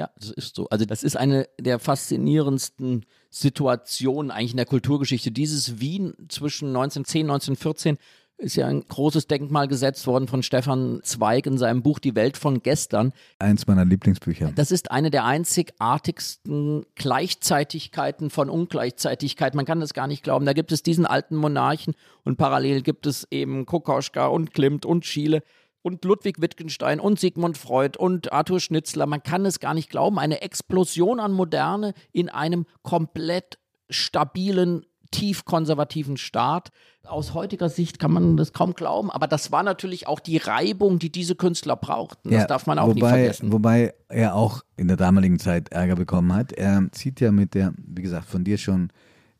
[0.00, 0.66] Ja, das ist so.
[0.70, 5.30] Also das ist eine der faszinierendsten Situationen eigentlich in der Kulturgeschichte.
[5.30, 7.98] Dieses Wien zwischen 1910 und 1914
[8.38, 12.38] ist ja ein großes Denkmal gesetzt worden von Stefan Zweig in seinem Buch Die Welt
[12.38, 13.12] von gestern.
[13.38, 14.52] Eins meiner Lieblingsbücher.
[14.54, 19.54] Das ist eine der einzigartigsten Gleichzeitigkeiten von Ungleichzeitigkeit.
[19.54, 20.46] Man kann das gar nicht glauben.
[20.46, 25.04] Da gibt es diesen alten Monarchen und parallel gibt es eben Kokoschka und Klimt und
[25.04, 25.42] Schiele
[25.82, 29.06] und Ludwig Wittgenstein und Sigmund Freud und Arthur Schnitzler.
[29.06, 30.18] Man kann es gar nicht glauben.
[30.18, 36.70] Eine Explosion an Moderne in einem komplett stabilen tief konservativen Staat.
[37.04, 40.98] Aus heutiger Sicht kann man das kaum glauben, aber das war natürlich auch die Reibung,
[40.98, 42.30] die diese Künstler brauchten.
[42.30, 43.52] Das ja, darf man auch wobei, nicht vergessen.
[43.52, 46.52] Wobei er auch in der damaligen Zeit Ärger bekommen hat.
[46.52, 48.92] Er zieht ja mit der, wie gesagt, von dir schon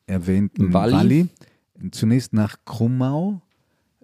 [0.07, 1.29] erwähnten Walli, Walli
[1.92, 3.42] zunächst nach Krummau.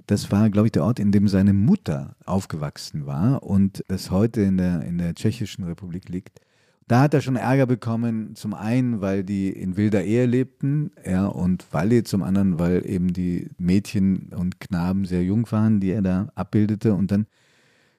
[0.06, 4.40] Das war, glaube ich, der Ort, in dem seine Mutter aufgewachsen war und das heute
[4.42, 6.40] in der, in der Tschechischen Republik liegt.
[6.88, 11.26] Da hat er schon Ärger bekommen, zum einen, weil die in wilder Ehe lebten, ja,
[11.26, 16.02] und Walli zum anderen, weil eben die Mädchen und Knaben sehr jung waren, die er
[16.02, 16.94] da abbildete.
[16.94, 17.26] Und dann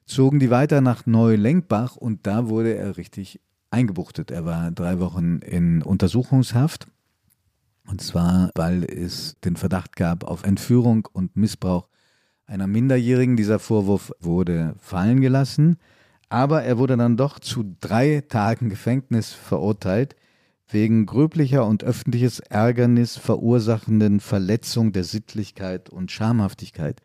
[0.06, 3.42] zogen die weiter nach Neulenkbach und da wurde er richtig
[3.72, 4.32] eingebuchtet.
[4.32, 6.88] Er war drei Wochen in Untersuchungshaft.
[7.86, 11.90] Und zwar, weil es den Verdacht gab auf Entführung und Missbrauch
[12.48, 13.38] einer Minderjährigen.
[13.38, 15.78] Dieser Vorwurf wurde fallen gelassen.
[16.30, 20.16] Aber er wurde dann doch zu drei Tagen Gefängnis verurteilt,
[20.70, 27.02] wegen gröblicher und öffentliches Ärgernis verursachenden Verletzung der Sittlichkeit und Schamhaftigkeit,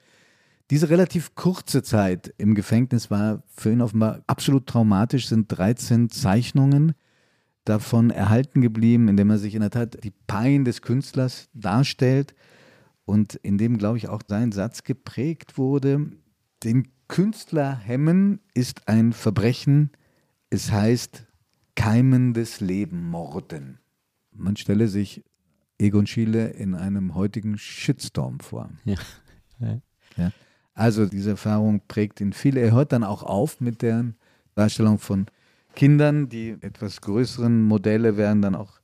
[0.70, 6.94] Diese relativ kurze Zeit im Gefängnis war für ihn offenbar absolut traumatisch, sind 13 Zeichnungen
[7.64, 12.34] davon erhalten geblieben, indem er sich in der Tat die Pein des Künstlers darstellt
[13.04, 16.10] und in dem, glaube ich, auch sein Satz geprägt wurde,
[16.62, 19.90] den Künstler hemmen ist ein Verbrechen,
[20.50, 21.26] es heißt
[21.74, 23.78] keimendes Leben morden.
[24.32, 25.24] Man stelle sich
[25.78, 28.70] Egon Schiele in einem heutigen Shitstorm vor.
[28.84, 28.96] Ja.
[30.16, 30.30] ja.
[30.74, 32.56] Also diese Erfahrung prägt ihn viel.
[32.56, 34.14] Er hört dann auch auf mit der
[34.54, 35.26] Darstellung von
[35.74, 36.28] Kindern.
[36.28, 38.80] Die etwas größeren Modelle werden dann auch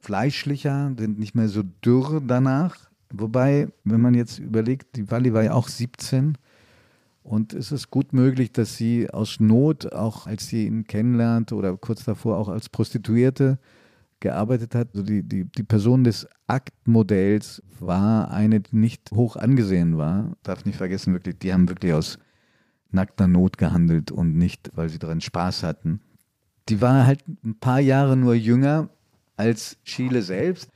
[0.00, 2.90] fleischlicher, sind nicht mehr so dürr danach.
[3.12, 6.36] Wobei, wenn man jetzt überlegt, die Wally war ja auch 17
[7.22, 11.76] und es ist gut möglich, dass sie aus Not, auch als sie ihn kennenlernte oder
[11.76, 13.58] kurz davor auch als Prostituierte,
[14.20, 14.88] gearbeitet hat.
[14.94, 20.36] Also die, die, die Person des Aktmodells war eine, die nicht hoch angesehen war.
[20.42, 22.18] Darf nicht vergessen, wirklich, die haben wirklich aus
[22.90, 26.00] nackter Not gehandelt und nicht, weil sie daran Spaß hatten.
[26.68, 28.88] Die war halt ein paar Jahre nur jünger
[29.36, 30.70] als Chile selbst.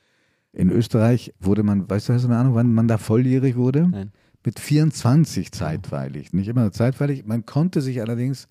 [0.52, 3.88] In Österreich wurde man, weißt du, hast du eine Ahnung, wann man da volljährig wurde?
[3.88, 4.12] Nein.
[4.44, 6.32] Mit 24 zeitweilig.
[6.32, 7.24] Nicht immer zeitweilig.
[7.26, 8.48] Man konnte sich allerdings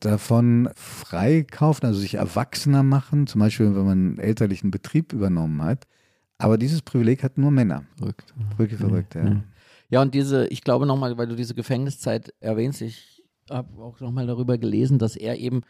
[0.00, 5.86] davon freikaufen, also sich erwachsener machen, zum Beispiel, wenn man einen elterlichen Betrieb übernommen hat.
[6.38, 7.84] Aber dieses Privileg hat nur Männer.
[7.96, 8.34] Verrückt.
[8.56, 9.24] Wirklich verrückt, ja.
[9.24, 9.42] ja.
[9.88, 14.26] Ja, und diese, ich glaube nochmal, weil du diese Gefängniszeit erwähnst, ich habe auch nochmal
[14.26, 15.62] darüber gelesen, dass er eben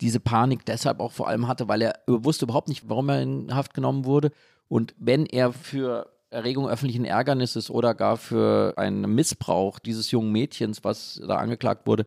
[0.00, 3.54] diese Panik deshalb auch vor allem hatte, weil er wusste überhaupt nicht, warum er in
[3.54, 4.30] Haft genommen wurde.
[4.68, 10.84] Und wenn er für Erregung öffentlichen Ärgernisses oder gar für einen Missbrauch dieses jungen Mädchens,
[10.84, 12.04] was da angeklagt wurde,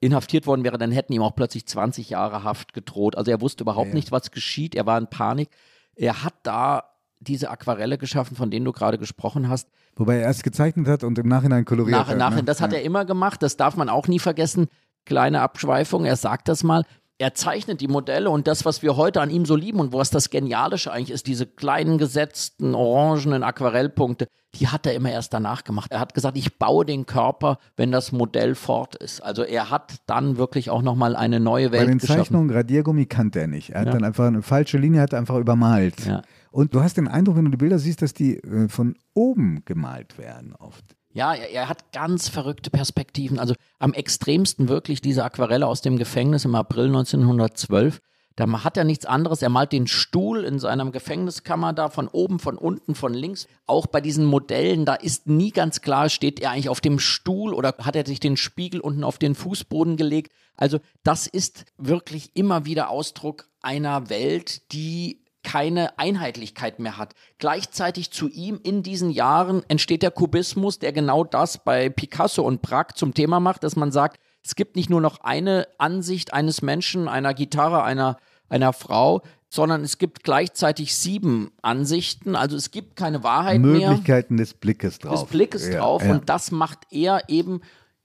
[0.00, 3.16] inhaftiert worden wäre, dann hätten ihm auch plötzlich 20 Jahre Haft gedroht.
[3.16, 3.96] Also er wusste überhaupt ja, ja.
[3.96, 4.74] nicht, was geschieht.
[4.74, 5.50] Er war in Panik.
[5.96, 6.84] Er hat da
[7.20, 9.68] diese Aquarelle geschaffen, von denen du gerade gesprochen hast.
[9.96, 12.16] Wobei er erst gezeichnet hat und im Nachhinein koloriert Nach, hat.
[12.16, 12.46] Nachhinein, ne?
[12.46, 14.68] Das hat er immer gemacht, das darf man auch nie vergessen.
[15.04, 16.84] Kleine Abschweifung, er sagt das mal
[17.18, 20.10] er zeichnet die Modelle und das, was wir heute an ihm so lieben und was
[20.10, 25.64] das Genialische eigentlich ist, diese kleinen gesetzten orangenen Aquarellpunkte, die hat er immer erst danach
[25.64, 25.90] gemacht.
[25.90, 29.20] Er hat gesagt, ich baue den Körper, wenn das Modell fort ist.
[29.20, 32.22] Also er hat dann wirklich auch nochmal eine neue Welt Bei den geschaffen.
[32.22, 33.70] Zeichnungen Radiergummi kannte er nicht.
[33.70, 33.92] Er hat ja.
[33.94, 36.06] dann einfach eine falsche Linie, hat einfach übermalt.
[36.06, 36.22] Ja.
[36.52, 39.62] Und du hast den Eindruck, wenn du die Bilder siehst, dass die äh, von oben
[39.64, 40.96] gemalt werden oft.
[41.18, 43.40] Ja, er, er, hat ganz verrückte Perspektiven.
[43.40, 48.00] Also am extremsten wirklich diese Aquarelle aus dem Gefängnis im April 1912.
[48.36, 49.42] Da hat er nichts anderes.
[49.42, 53.48] Er malt den Stuhl in seiner Gefängniskammer da von oben, von unten, von links.
[53.66, 57.52] Auch bei diesen Modellen, da ist nie ganz klar, steht er eigentlich auf dem Stuhl
[57.52, 60.30] oder hat er sich den Spiegel unten auf den Fußboden gelegt.
[60.56, 67.14] Also das ist wirklich immer wieder Ausdruck einer Welt, die keine Einheitlichkeit mehr hat.
[67.38, 72.62] Gleichzeitig zu ihm in diesen Jahren entsteht der Kubismus, der genau das bei Picasso und
[72.62, 76.62] Braque zum Thema macht, dass man sagt, es gibt nicht nur noch eine Ansicht eines
[76.62, 82.36] Menschen, einer Gitarre, einer, einer Frau, sondern es gibt gleichzeitig sieben Ansichten.
[82.36, 83.90] Also es gibt keine Wahrheit Möglichkeiten mehr.
[83.90, 85.20] Möglichkeiten des Blickes drauf.
[85.20, 86.04] Des Blickes ja, drauf.
[86.04, 86.12] Ja.
[86.12, 87.60] Und das macht er eben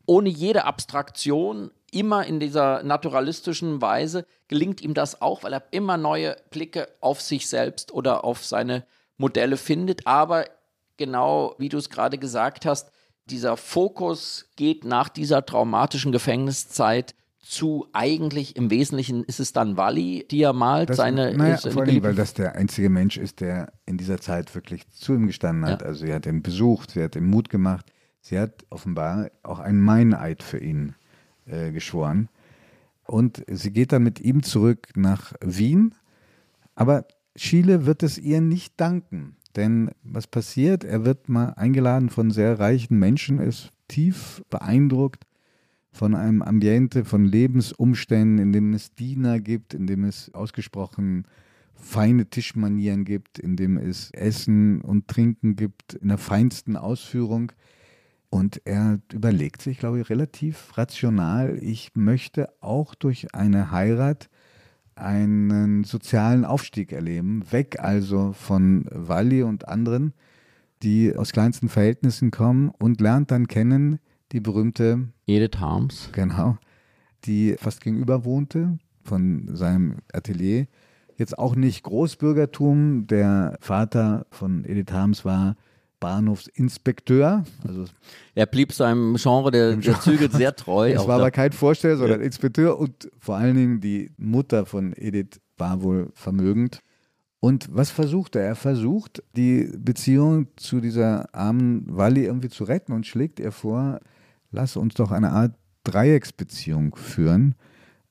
[0.05, 5.97] ohne jede Abstraktion immer in dieser naturalistischen Weise gelingt ihm das auch, weil er immer
[5.97, 8.85] neue Blicke auf sich selbst oder auf seine
[9.17, 10.07] Modelle findet.
[10.07, 10.45] Aber
[10.97, 12.91] genau wie du es gerade gesagt hast,
[13.25, 20.25] dieser Fokus geht nach dieser traumatischen Gefängniszeit zu eigentlich im Wesentlichen ist es dann Wally,
[20.31, 20.89] die er malt.
[20.89, 24.19] Das, seine, naja, seine vor allem, weil das der einzige Mensch ist, der in dieser
[24.19, 25.81] Zeit wirklich zu ihm gestanden hat.
[25.81, 25.87] Ja.
[25.87, 27.91] Also sie hat ihn besucht, sie hat ihm Mut gemacht.
[28.21, 30.95] Sie hat offenbar auch einen Meineid für ihn
[31.45, 32.29] äh, geschworen.
[33.05, 35.93] Und sie geht dann mit ihm zurück nach Wien.
[36.75, 39.35] Aber Chile wird es ihr nicht danken.
[39.55, 40.83] Denn was passiert?
[40.83, 45.25] Er wird mal eingeladen von sehr reichen Menschen, ist tief beeindruckt
[45.91, 51.27] von einem Ambiente, von Lebensumständen, in dem es Diener gibt, in dem es ausgesprochen
[51.75, 57.51] feine Tischmanieren gibt, in dem es Essen und Trinken gibt, in der feinsten Ausführung.
[58.33, 64.27] Und er überlegt sich, glaube ich, relativ rational, ich möchte auch durch eine Heirat
[64.95, 70.13] einen sozialen Aufstieg erleben, weg also von Walli und anderen,
[70.81, 73.99] die aus kleinsten Verhältnissen kommen und lernt dann kennen
[74.31, 76.09] die berühmte Edith Harms.
[76.11, 76.57] Genau,
[77.25, 80.65] die fast gegenüber wohnte von seinem Atelier.
[81.17, 83.05] Jetzt auch nicht Großbürgertum.
[83.05, 85.55] Der Vater von Edith Harms war
[86.03, 87.45] Bahnhofsinspekteur.
[87.65, 87.85] Also
[88.35, 90.91] er blieb seinem Genre der, der Züge sehr treu.
[90.91, 92.25] Es war aber kein Vorsteller, sondern ja.
[92.25, 96.81] Inspekteur und vor allen Dingen die Mutter von Edith war wohl vermögend.
[97.39, 98.43] Und was versucht er?
[98.43, 104.01] Er versucht, die Beziehung zu dieser armen Wally irgendwie zu retten und schlägt ihr vor,
[104.51, 107.55] lass uns doch eine Art Dreiecksbeziehung führen.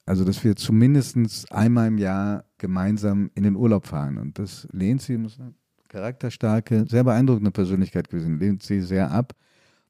[0.07, 1.17] Also, dass wir zumindest
[1.53, 4.17] einmal im Jahr gemeinsam in den Urlaub fahren.
[4.17, 5.55] Und das lehnt sie, muss eine
[5.93, 9.35] charakterstarke, sehr beeindruckende Persönlichkeit gewesen, lehnt sie sehr ab.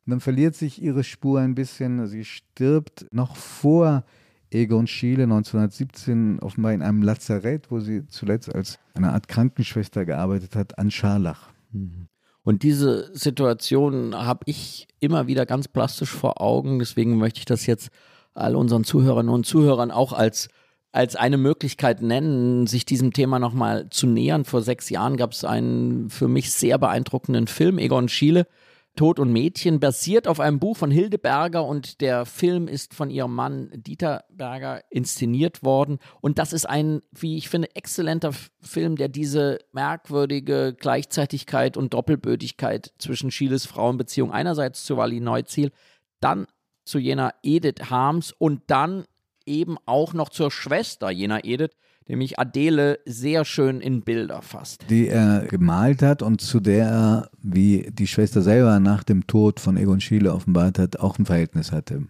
[0.05, 2.07] Und dann verliert sich ihre Spur ein bisschen.
[2.09, 4.05] Sie stirbt noch vor
[4.51, 10.57] Egon Schiele 1917 offenbar in einem Lazarett, wo sie zuletzt als eine Art Krankenschwester gearbeitet
[10.57, 11.49] hat, an Scharlach.
[11.71, 12.09] Mhm.
[12.45, 16.81] Und diese Situation habe ich immer wieder ganz plastisch vor Augen.
[16.81, 17.91] Deswegen möchte ich das jetzt
[18.35, 20.49] all unseren Zuhörerinnen und Zuhörern auch als
[20.93, 24.45] als eine Möglichkeit nennen, sich diesem Thema nochmal zu nähern.
[24.45, 28.47] Vor sechs Jahren gab es einen für mich sehr beeindruckenden Film, Egon Schiele,
[28.95, 33.09] Tod und Mädchen, basiert auf einem Buch von Hilde Berger und der Film ist von
[33.09, 35.99] ihrem Mann Dieter Berger inszeniert worden.
[36.21, 42.93] Und das ist ein, wie ich finde, exzellenter Film, der diese merkwürdige Gleichzeitigkeit und Doppelbödigkeit
[42.99, 45.73] zwischen Schieles Frauenbeziehung einerseits zu Wally Neuziel,
[46.21, 46.47] dann
[46.85, 49.05] zu jener Edith Harms und dann
[49.47, 51.71] eben auch noch zur Schwester jener Edith,
[52.09, 54.85] nämlich Adele, sehr schön in Bilder fasst.
[54.91, 59.61] Die er gemalt hat und zu der er, wie die Schwester selber nach dem Tod
[59.61, 62.07] von Egon Schiele offenbart hat, auch ein Verhältnis hatte.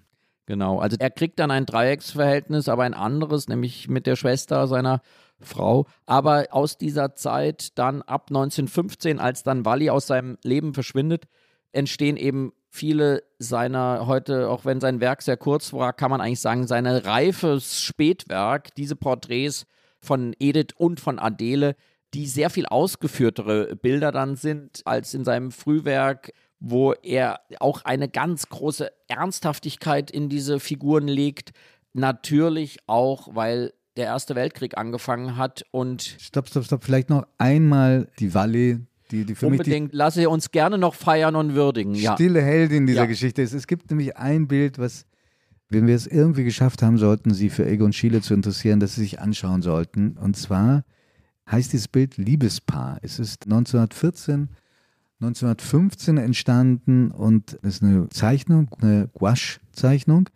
[0.46, 5.00] Genau, also er kriegt dann ein Dreiecksverhältnis, aber ein anderes, nämlich mit der Schwester seiner
[5.40, 5.86] Frau.
[6.06, 11.26] Aber aus dieser Zeit dann ab 1915, als dann Walli aus seinem Leben verschwindet,
[11.72, 16.40] entstehen eben viele seiner heute, auch wenn sein Werk sehr kurz war, kann man eigentlich
[16.40, 19.66] sagen, seine reifes Spätwerk, diese Porträts
[20.00, 21.76] von Edith und von Adele,
[22.14, 28.08] die sehr viel ausgeführtere Bilder dann sind als in seinem Frühwerk, wo er auch eine
[28.08, 31.50] ganz große Ernsthaftigkeit in diese Figuren legt.
[31.92, 36.16] Natürlich auch, weil der Erste Weltkrieg angefangen hat und.
[36.18, 36.84] Stopp, stopp, stopp.
[36.84, 38.80] Vielleicht noch einmal die Valley
[39.12, 41.94] die, die für Unbedingt, die lasse uns gerne noch feiern und würdigen.
[41.94, 42.44] Stille ja.
[42.44, 43.06] Heldin dieser ja.
[43.06, 43.52] Geschichte ist.
[43.52, 45.06] Es gibt nämlich ein Bild, was,
[45.68, 49.02] wenn wir es irgendwie geschafft haben sollten, Sie für Egon Schiele zu interessieren, dass Sie
[49.02, 50.16] sich anschauen sollten.
[50.16, 50.84] Und zwar
[51.50, 52.98] heißt dieses Bild Liebespaar.
[53.02, 54.48] Es ist 1914,
[55.20, 60.28] 1915 entstanden und es ist eine Zeichnung, eine Gouache-Zeichnung.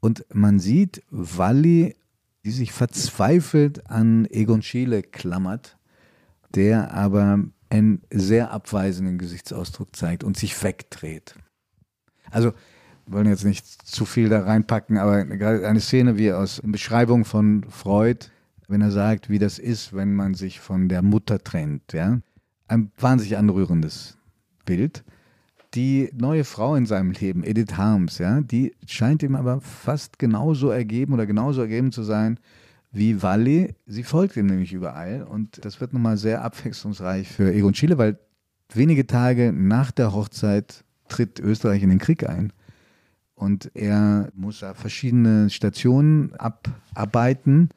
[0.00, 1.96] Und man sieht Walli,
[2.44, 5.78] die sich verzweifelt an Egon Schiele klammert,
[6.54, 7.42] der aber
[7.74, 11.34] einen sehr abweisenden Gesichtsausdruck zeigt und sich wegdreht.
[12.30, 12.52] Also,
[13.06, 17.64] wollen jetzt nicht zu viel da reinpacken, aber gerade eine Szene wie aus Beschreibung von
[17.68, 18.26] Freud,
[18.68, 22.20] wenn er sagt, wie das ist, wenn man sich von der Mutter trennt, ja.
[22.68, 24.16] Ein wahnsinnig anrührendes
[24.64, 25.04] Bild.
[25.74, 30.70] Die neue Frau in seinem Leben, Edith Harms, ja, die scheint ihm aber fast genauso
[30.70, 32.38] ergeben oder genauso ergeben zu sein
[32.94, 33.74] wie Walli.
[33.86, 38.18] Sie folgt ihm nämlich überall und das wird nochmal sehr abwechslungsreich für Egon Schiele, weil
[38.72, 42.52] wenige Tage nach der Hochzeit tritt Österreich in den Krieg ein.
[43.34, 47.70] Und er muss da verschiedene Stationen abarbeiten.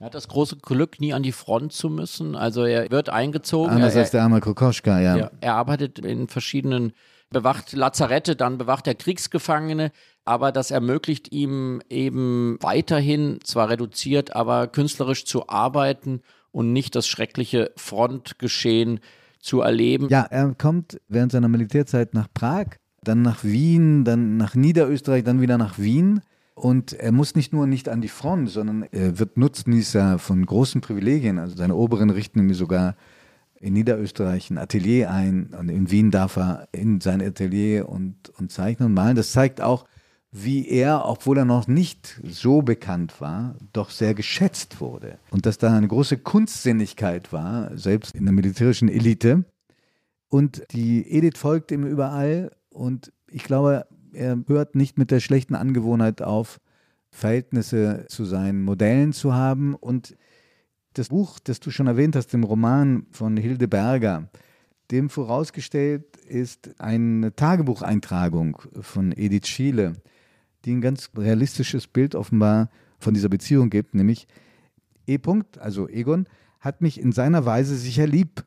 [0.00, 2.34] Er hat das große Glück, nie an die Front zu müssen.
[2.34, 3.70] Also er wird eingezogen.
[3.70, 5.16] Anders er, als der arme Kokoschka, ja.
[5.16, 6.92] Er, er arbeitet in verschiedenen
[7.30, 9.92] bewacht Lazarette, dann bewacht er Kriegsgefangene,
[10.24, 17.06] aber das ermöglicht ihm eben weiterhin, zwar reduziert, aber künstlerisch zu arbeiten und nicht das
[17.06, 19.00] schreckliche Frontgeschehen
[19.38, 20.08] zu erleben.
[20.08, 25.40] Ja, er kommt während seiner Militärzeit nach Prag, dann nach Wien, dann nach Niederösterreich, dann
[25.40, 26.22] wieder nach Wien.
[26.54, 30.80] Und er muss nicht nur nicht an die Front, sondern er wird Nutznießer von großen
[30.80, 31.38] Privilegien.
[31.38, 32.94] Also seine Oberen richten ihm sogar
[33.60, 38.52] in Niederösterreich ein Atelier ein und in Wien darf er in sein Atelier und, und
[38.52, 39.16] zeichnen und malen.
[39.16, 39.84] Das zeigt auch,
[40.36, 45.18] wie er, obwohl er noch nicht so bekannt war, doch sehr geschätzt wurde.
[45.30, 49.44] Und dass da eine große Kunstsinnigkeit war, selbst in der militärischen Elite.
[50.28, 55.54] Und die Edith folgt ihm überall und ich glaube, er hört nicht mit der schlechten
[55.54, 56.58] Angewohnheit auf,
[57.12, 60.16] Verhältnisse zu seinen Modellen zu haben und
[60.94, 64.28] das Buch, das du schon erwähnt hast, dem Roman von Hilde Berger,
[64.90, 69.94] dem vorausgestellt ist eine Tagebucheintragung von Edith Schiele,
[70.64, 74.26] die ein ganz realistisches Bild offenbar von dieser Beziehung gibt, nämlich
[75.06, 75.16] E.
[75.16, 76.26] -Punkt, also Egon,
[76.60, 78.44] hat mich in seiner Weise sicher lieb,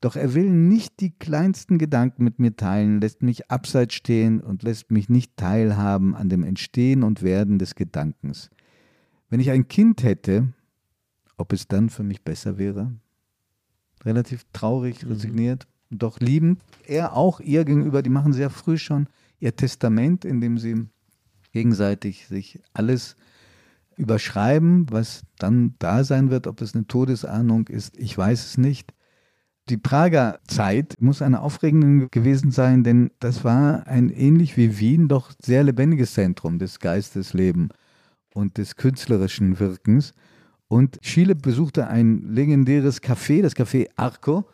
[0.00, 4.62] doch er will nicht die kleinsten Gedanken mit mir teilen, lässt mich abseits stehen und
[4.62, 8.50] lässt mich nicht teilhaben an dem Entstehen und Werden des Gedankens.
[9.28, 10.48] Wenn ich ein Kind hätte,
[11.36, 12.92] ob es dann für mich besser wäre.
[14.04, 15.12] Relativ traurig, mhm.
[15.12, 15.98] resigniert, mhm.
[15.98, 16.62] doch liebend.
[16.86, 19.06] Er auch ihr gegenüber, die machen sehr früh schon
[19.38, 20.86] ihr Testament, in dem sie
[21.52, 23.16] gegenseitig sich alles
[23.96, 28.94] überschreiben, was dann da sein wird, ob es eine Todesahnung ist, ich weiß es nicht.
[29.68, 35.06] Die Prager Zeit muss eine aufregende gewesen sein, denn das war ein ähnlich wie Wien
[35.06, 37.72] doch sehr lebendiges Zentrum des Geisteslebens
[38.34, 40.14] und des künstlerischen Wirkens.
[40.66, 44.44] Und Schiele besuchte ein legendäres Café, das Café Arco.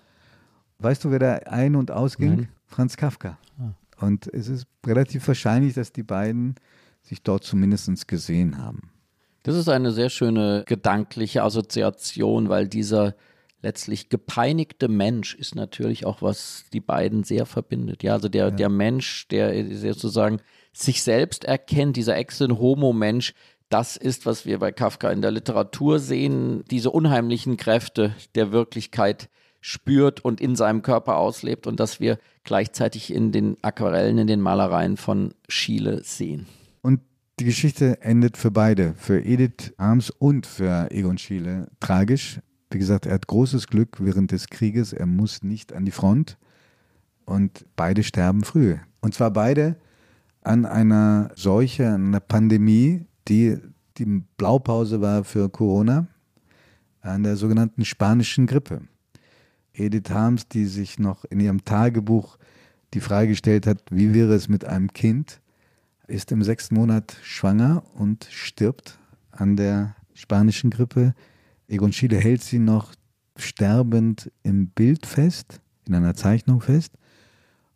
[0.79, 2.37] Weißt du, wer da ein- und ausging?
[2.37, 2.49] Nein.
[2.67, 3.39] Franz Kafka.
[3.59, 4.05] Ah.
[4.05, 6.57] Und es ist relativ wahrscheinlich, dass die beiden
[7.07, 8.91] sich dort zumindest gesehen haben.
[9.43, 13.15] Das ist eine sehr schöne gedankliche Assoziation, weil dieser
[13.63, 18.03] letztlich gepeinigte Mensch ist natürlich auch, was die beiden sehr verbindet.
[18.03, 18.51] Ja, also der, ja.
[18.51, 20.41] der Mensch, der sozusagen
[20.73, 23.35] sich selbst erkennt, dieser Ex-Homo-Mensch,
[23.69, 29.29] das ist, was wir bei Kafka in der Literatur sehen, diese unheimlichen Kräfte der Wirklichkeit
[29.61, 34.41] spürt und in seinem Körper auslebt und dass wir gleichzeitig in den Aquarellen, in den
[34.41, 36.47] Malereien von Schiele sehen.
[37.39, 42.41] Die Geschichte endet für beide, für Edith Arms und für Egon Schiele tragisch.
[42.71, 46.39] Wie gesagt, er hat großes Glück während des Krieges, er muss nicht an die Front
[47.27, 48.77] und beide sterben früh.
[49.03, 49.77] Und zwar beide
[50.41, 53.59] an einer Seuche, an einer Pandemie, die
[53.99, 56.07] die Blaupause war für Corona,
[57.03, 58.81] an der sogenannten spanischen Grippe.
[59.75, 62.39] Edith Harms, die sich noch in ihrem Tagebuch
[62.95, 65.43] die Frage gestellt hat, wie wäre es mit einem Kind,
[66.09, 68.99] ist im sechsten Monat schwanger und stirbt
[69.31, 71.15] an der spanischen Grippe.
[71.69, 72.95] Egon Schiele hält sie noch
[73.37, 76.93] sterbend im Bild fest, in einer Zeichnung fest.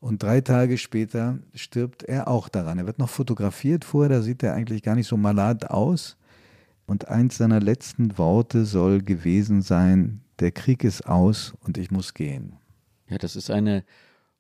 [0.01, 2.78] Und drei Tage später stirbt er auch daran.
[2.78, 6.16] Er wird noch fotografiert vorher, da sieht er eigentlich gar nicht so malat aus.
[6.87, 12.14] Und eins seiner letzten Worte soll gewesen sein, der Krieg ist aus und ich muss
[12.14, 12.57] gehen.
[13.09, 13.85] Ja, das ist eine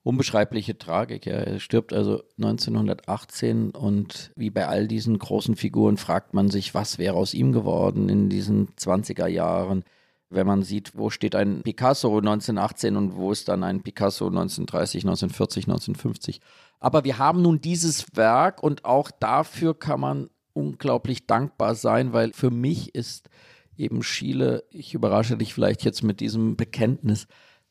[0.02, 1.26] unbeschreibliche Tragik.
[1.26, 1.34] Ja.
[1.34, 6.98] Er stirbt also 1918 und wie bei all diesen großen Figuren fragt man sich, was
[6.98, 9.84] wäre aus ihm geworden in diesen 20er Jahren
[10.30, 15.02] wenn man sieht, wo steht ein Picasso 1918 und wo ist dann ein Picasso 1930,
[15.02, 16.40] 1940, 1950.
[16.78, 22.32] Aber wir haben nun dieses Werk und auch dafür kann man unglaublich dankbar sein, weil
[22.32, 23.28] für mich ist
[23.76, 27.26] eben Schiele, ich überrasche dich vielleicht jetzt mit diesem Bekenntnis,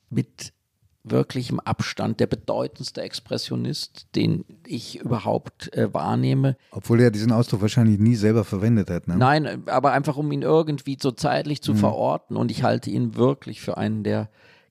[0.09, 0.53] mit
[1.11, 6.57] wirklichem Abstand der bedeutendste Expressionist, den ich überhaupt äh, wahrnehme.
[6.71, 9.07] Obwohl er diesen Ausdruck wahrscheinlich nie selber verwendet hat.
[9.07, 9.17] Ne?
[9.17, 11.77] Nein, aber einfach um ihn irgendwie so zeitlich zu mhm.
[11.77, 12.37] verorten.
[12.37, 14.29] Und ich halte ihn wirklich für einen der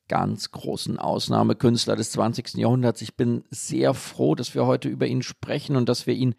[0.09, 2.55] ganz großen Ausnahmekünstler des 20.
[2.55, 3.03] Jahrhunderts.
[3.03, 6.34] Ich bin sehr froh, dass wir heute über ihn sprechen und dass wir ihn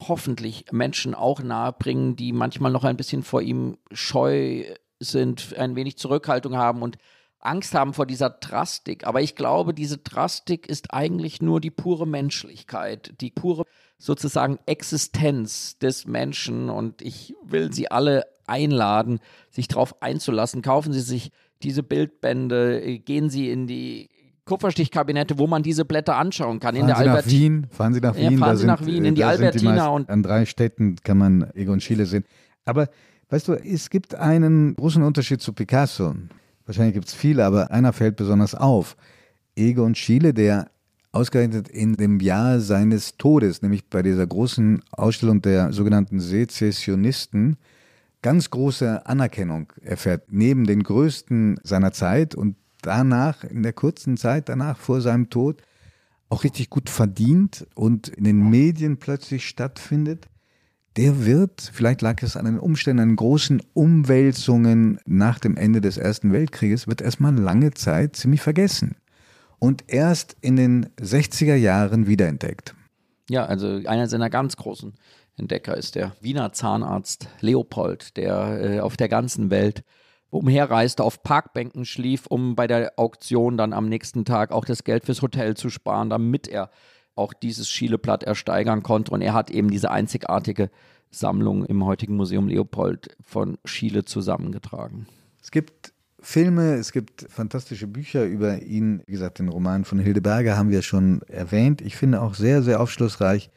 [0.00, 4.64] hoffentlich Menschen auch nahebringen, die manchmal noch ein bisschen vor ihm scheu
[5.00, 6.98] sind, ein wenig Zurückhaltung haben und
[7.44, 9.06] Angst haben vor dieser Drastik.
[9.06, 13.64] Aber ich glaube, diese Drastik ist eigentlich nur die pure Menschlichkeit, die pure
[13.98, 16.70] sozusagen Existenz des Menschen.
[16.70, 19.20] Und ich will Sie alle einladen,
[19.50, 20.62] sich darauf einzulassen.
[20.62, 21.30] Kaufen Sie sich
[21.62, 24.08] diese Bildbände, gehen Sie in die
[24.44, 26.74] Kupferstichkabinette, wo man diese Blätter anschauen kann.
[26.74, 28.32] Fahren in der Sie Albert nach Wien, fahren Sie nach Wien.
[28.32, 29.88] Ja, fahren Sie sind, nach Wien, in die Albertina.
[29.88, 32.24] Die und an drei Städten kann man Egon Schiele sehen.
[32.66, 32.88] Aber
[33.30, 36.14] weißt du, es gibt einen großen Unterschied zu Picasso.
[36.66, 38.96] Wahrscheinlich gibt es viele, aber einer fällt besonders auf.
[39.56, 40.70] Egon Schiele, der
[41.12, 47.56] ausgerechnet in dem Jahr seines Todes, nämlich bei dieser großen Ausstellung der sogenannten Sezessionisten,
[48.22, 54.48] ganz große Anerkennung erfährt, neben den größten seiner Zeit und danach, in der kurzen Zeit
[54.48, 55.62] danach vor seinem Tod,
[56.30, 60.26] auch richtig gut verdient und in den Medien plötzlich stattfindet
[60.96, 65.96] der wird, vielleicht lag es an den Umständen, an großen Umwälzungen nach dem Ende des
[65.96, 68.96] Ersten Weltkrieges, wird erstmal lange Zeit ziemlich vergessen
[69.58, 72.74] und erst in den 60er Jahren wiederentdeckt.
[73.28, 74.92] Ja, also einer seiner ganz großen
[75.36, 79.82] Entdecker ist der Wiener Zahnarzt Leopold, der äh, auf der ganzen Welt
[80.30, 85.06] umherreiste, auf Parkbänken schlief, um bei der Auktion dann am nächsten Tag auch das Geld
[85.06, 86.70] fürs Hotel zu sparen, damit er
[87.16, 89.12] auch dieses Schieleplatt ersteigern konnte.
[89.12, 90.70] Und er hat eben diese einzigartige
[91.10, 95.06] Sammlung im heutigen Museum Leopold von Schiele zusammengetragen.
[95.42, 99.02] Es gibt Filme, es gibt fantastische Bücher über ihn.
[99.06, 101.82] Wie gesagt, den Roman von Hildeberger haben wir schon erwähnt.
[101.82, 103.50] Ich finde auch sehr, sehr aufschlussreich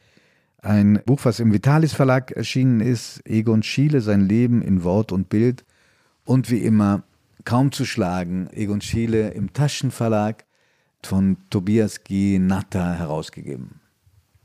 [0.61, 5.29] ein Buch, was im Vitalis Verlag erschienen ist, Egon Schiele, sein Leben in Wort und
[5.29, 5.63] Bild.
[6.25, 7.03] Und wie immer,
[7.45, 10.43] kaum zu schlagen, Egon Schiele im Taschenverlag
[11.07, 12.37] von Tobias G.
[12.37, 13.79] Natter herausgegeben.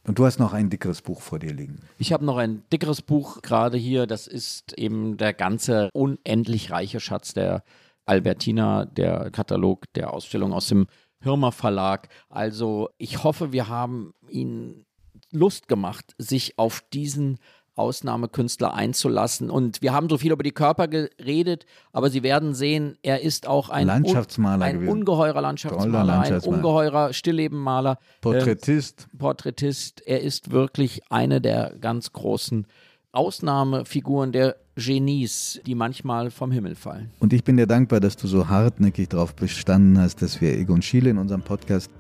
[0.07, 1.81] Und du hast noch ein dickeres Buch vor dir liegen.
[1.99, 4.07] Ich habe noch ein dickeres Buch gerade hier.
[4.07, 7.65] Das ist eben der ganze unendlich reiche Schatz der
[8.07, 10.87] Albertina, der Katalog der Ausstellung aus dem
[11.21, 12.09] Hirmer Verlag.
[12.29, 14.87] Also ich hoffe, wir haben Ihnen
[15.33, 17.39] Lust gemacht, sich auf diesen
[17.75, 19.51] Ausnahmekünstler einzulassen.
[19.51, 23.47] Und wir haben so viel über die Körper geredet, aber Sie werden sehen, er ist
[23.47, 27.99] auch ein, Landschaftsmaler ein ungeheurer Landschaftsmaler, Landschaftsmaler, ein ungeheurer Stilllebenmaler.
[28.21, 29.09] Porträtist.
[29.13, 30.03] Äh, Porträtist.
[30.07, 32.67] Er ist wirklich eine der ganz großen
[33.13, 37.11] Ausnahmefiguren der Genies, die manchmal vom Himmel fallen.
[37.21, 40.81] Und ich bin dir dankbar, dass du so hartnäckig darauf bestanden hast, dass wir Egon
[40.81, 41.91] Schiele in unserem Podcast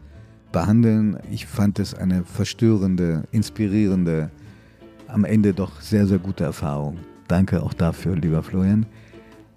[0.52, 1.18] behandeln.
[1.30, 4.30] Ich fand es eine verstörende, inspirierende,
[5.12, 6.98] am Ende doch sehr, sehr gute Erfahrung.
[7.28, 8.86] Danke auch dafür, lieber Florian.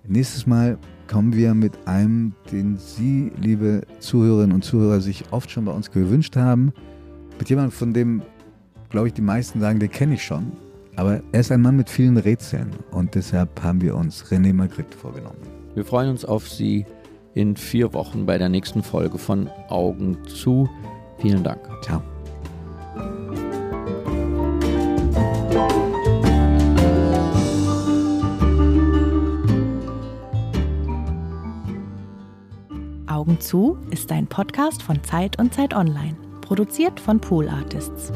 [0.07, 0.77] Nächstes Mal
[1.07, 5.91] kommen wir mit einem, den Sie, liebe Zuhörerinnen und Zuhörer, sich oft schon bei uns
[5.91, 6.73] gewünscht haben.
[7.39, 8.21] Mit jemandem, von dem,
[8.89, 10.51] glaube ich, die meisten sagen, den kenne ich schon.
[10.95, 14.97] Aber er ist ein Mann mit vielen Rätseln und deshalb haben wir uns René Magritte
[14.97, 15.39] vorgenommen.
[15.73, 16.85] Wir freuen uns auf Sie
[17.33, 20.69] in vier Wochen bei der nächsten Folge von Augen zu.
[21.19, 21.59] Vielen Dank.
[21.81, 22.01] Ciao.
[33.25, 38.11] Augen zu ist ein Podcast von Zeit und Zeit Online, produziert von Pool Artists.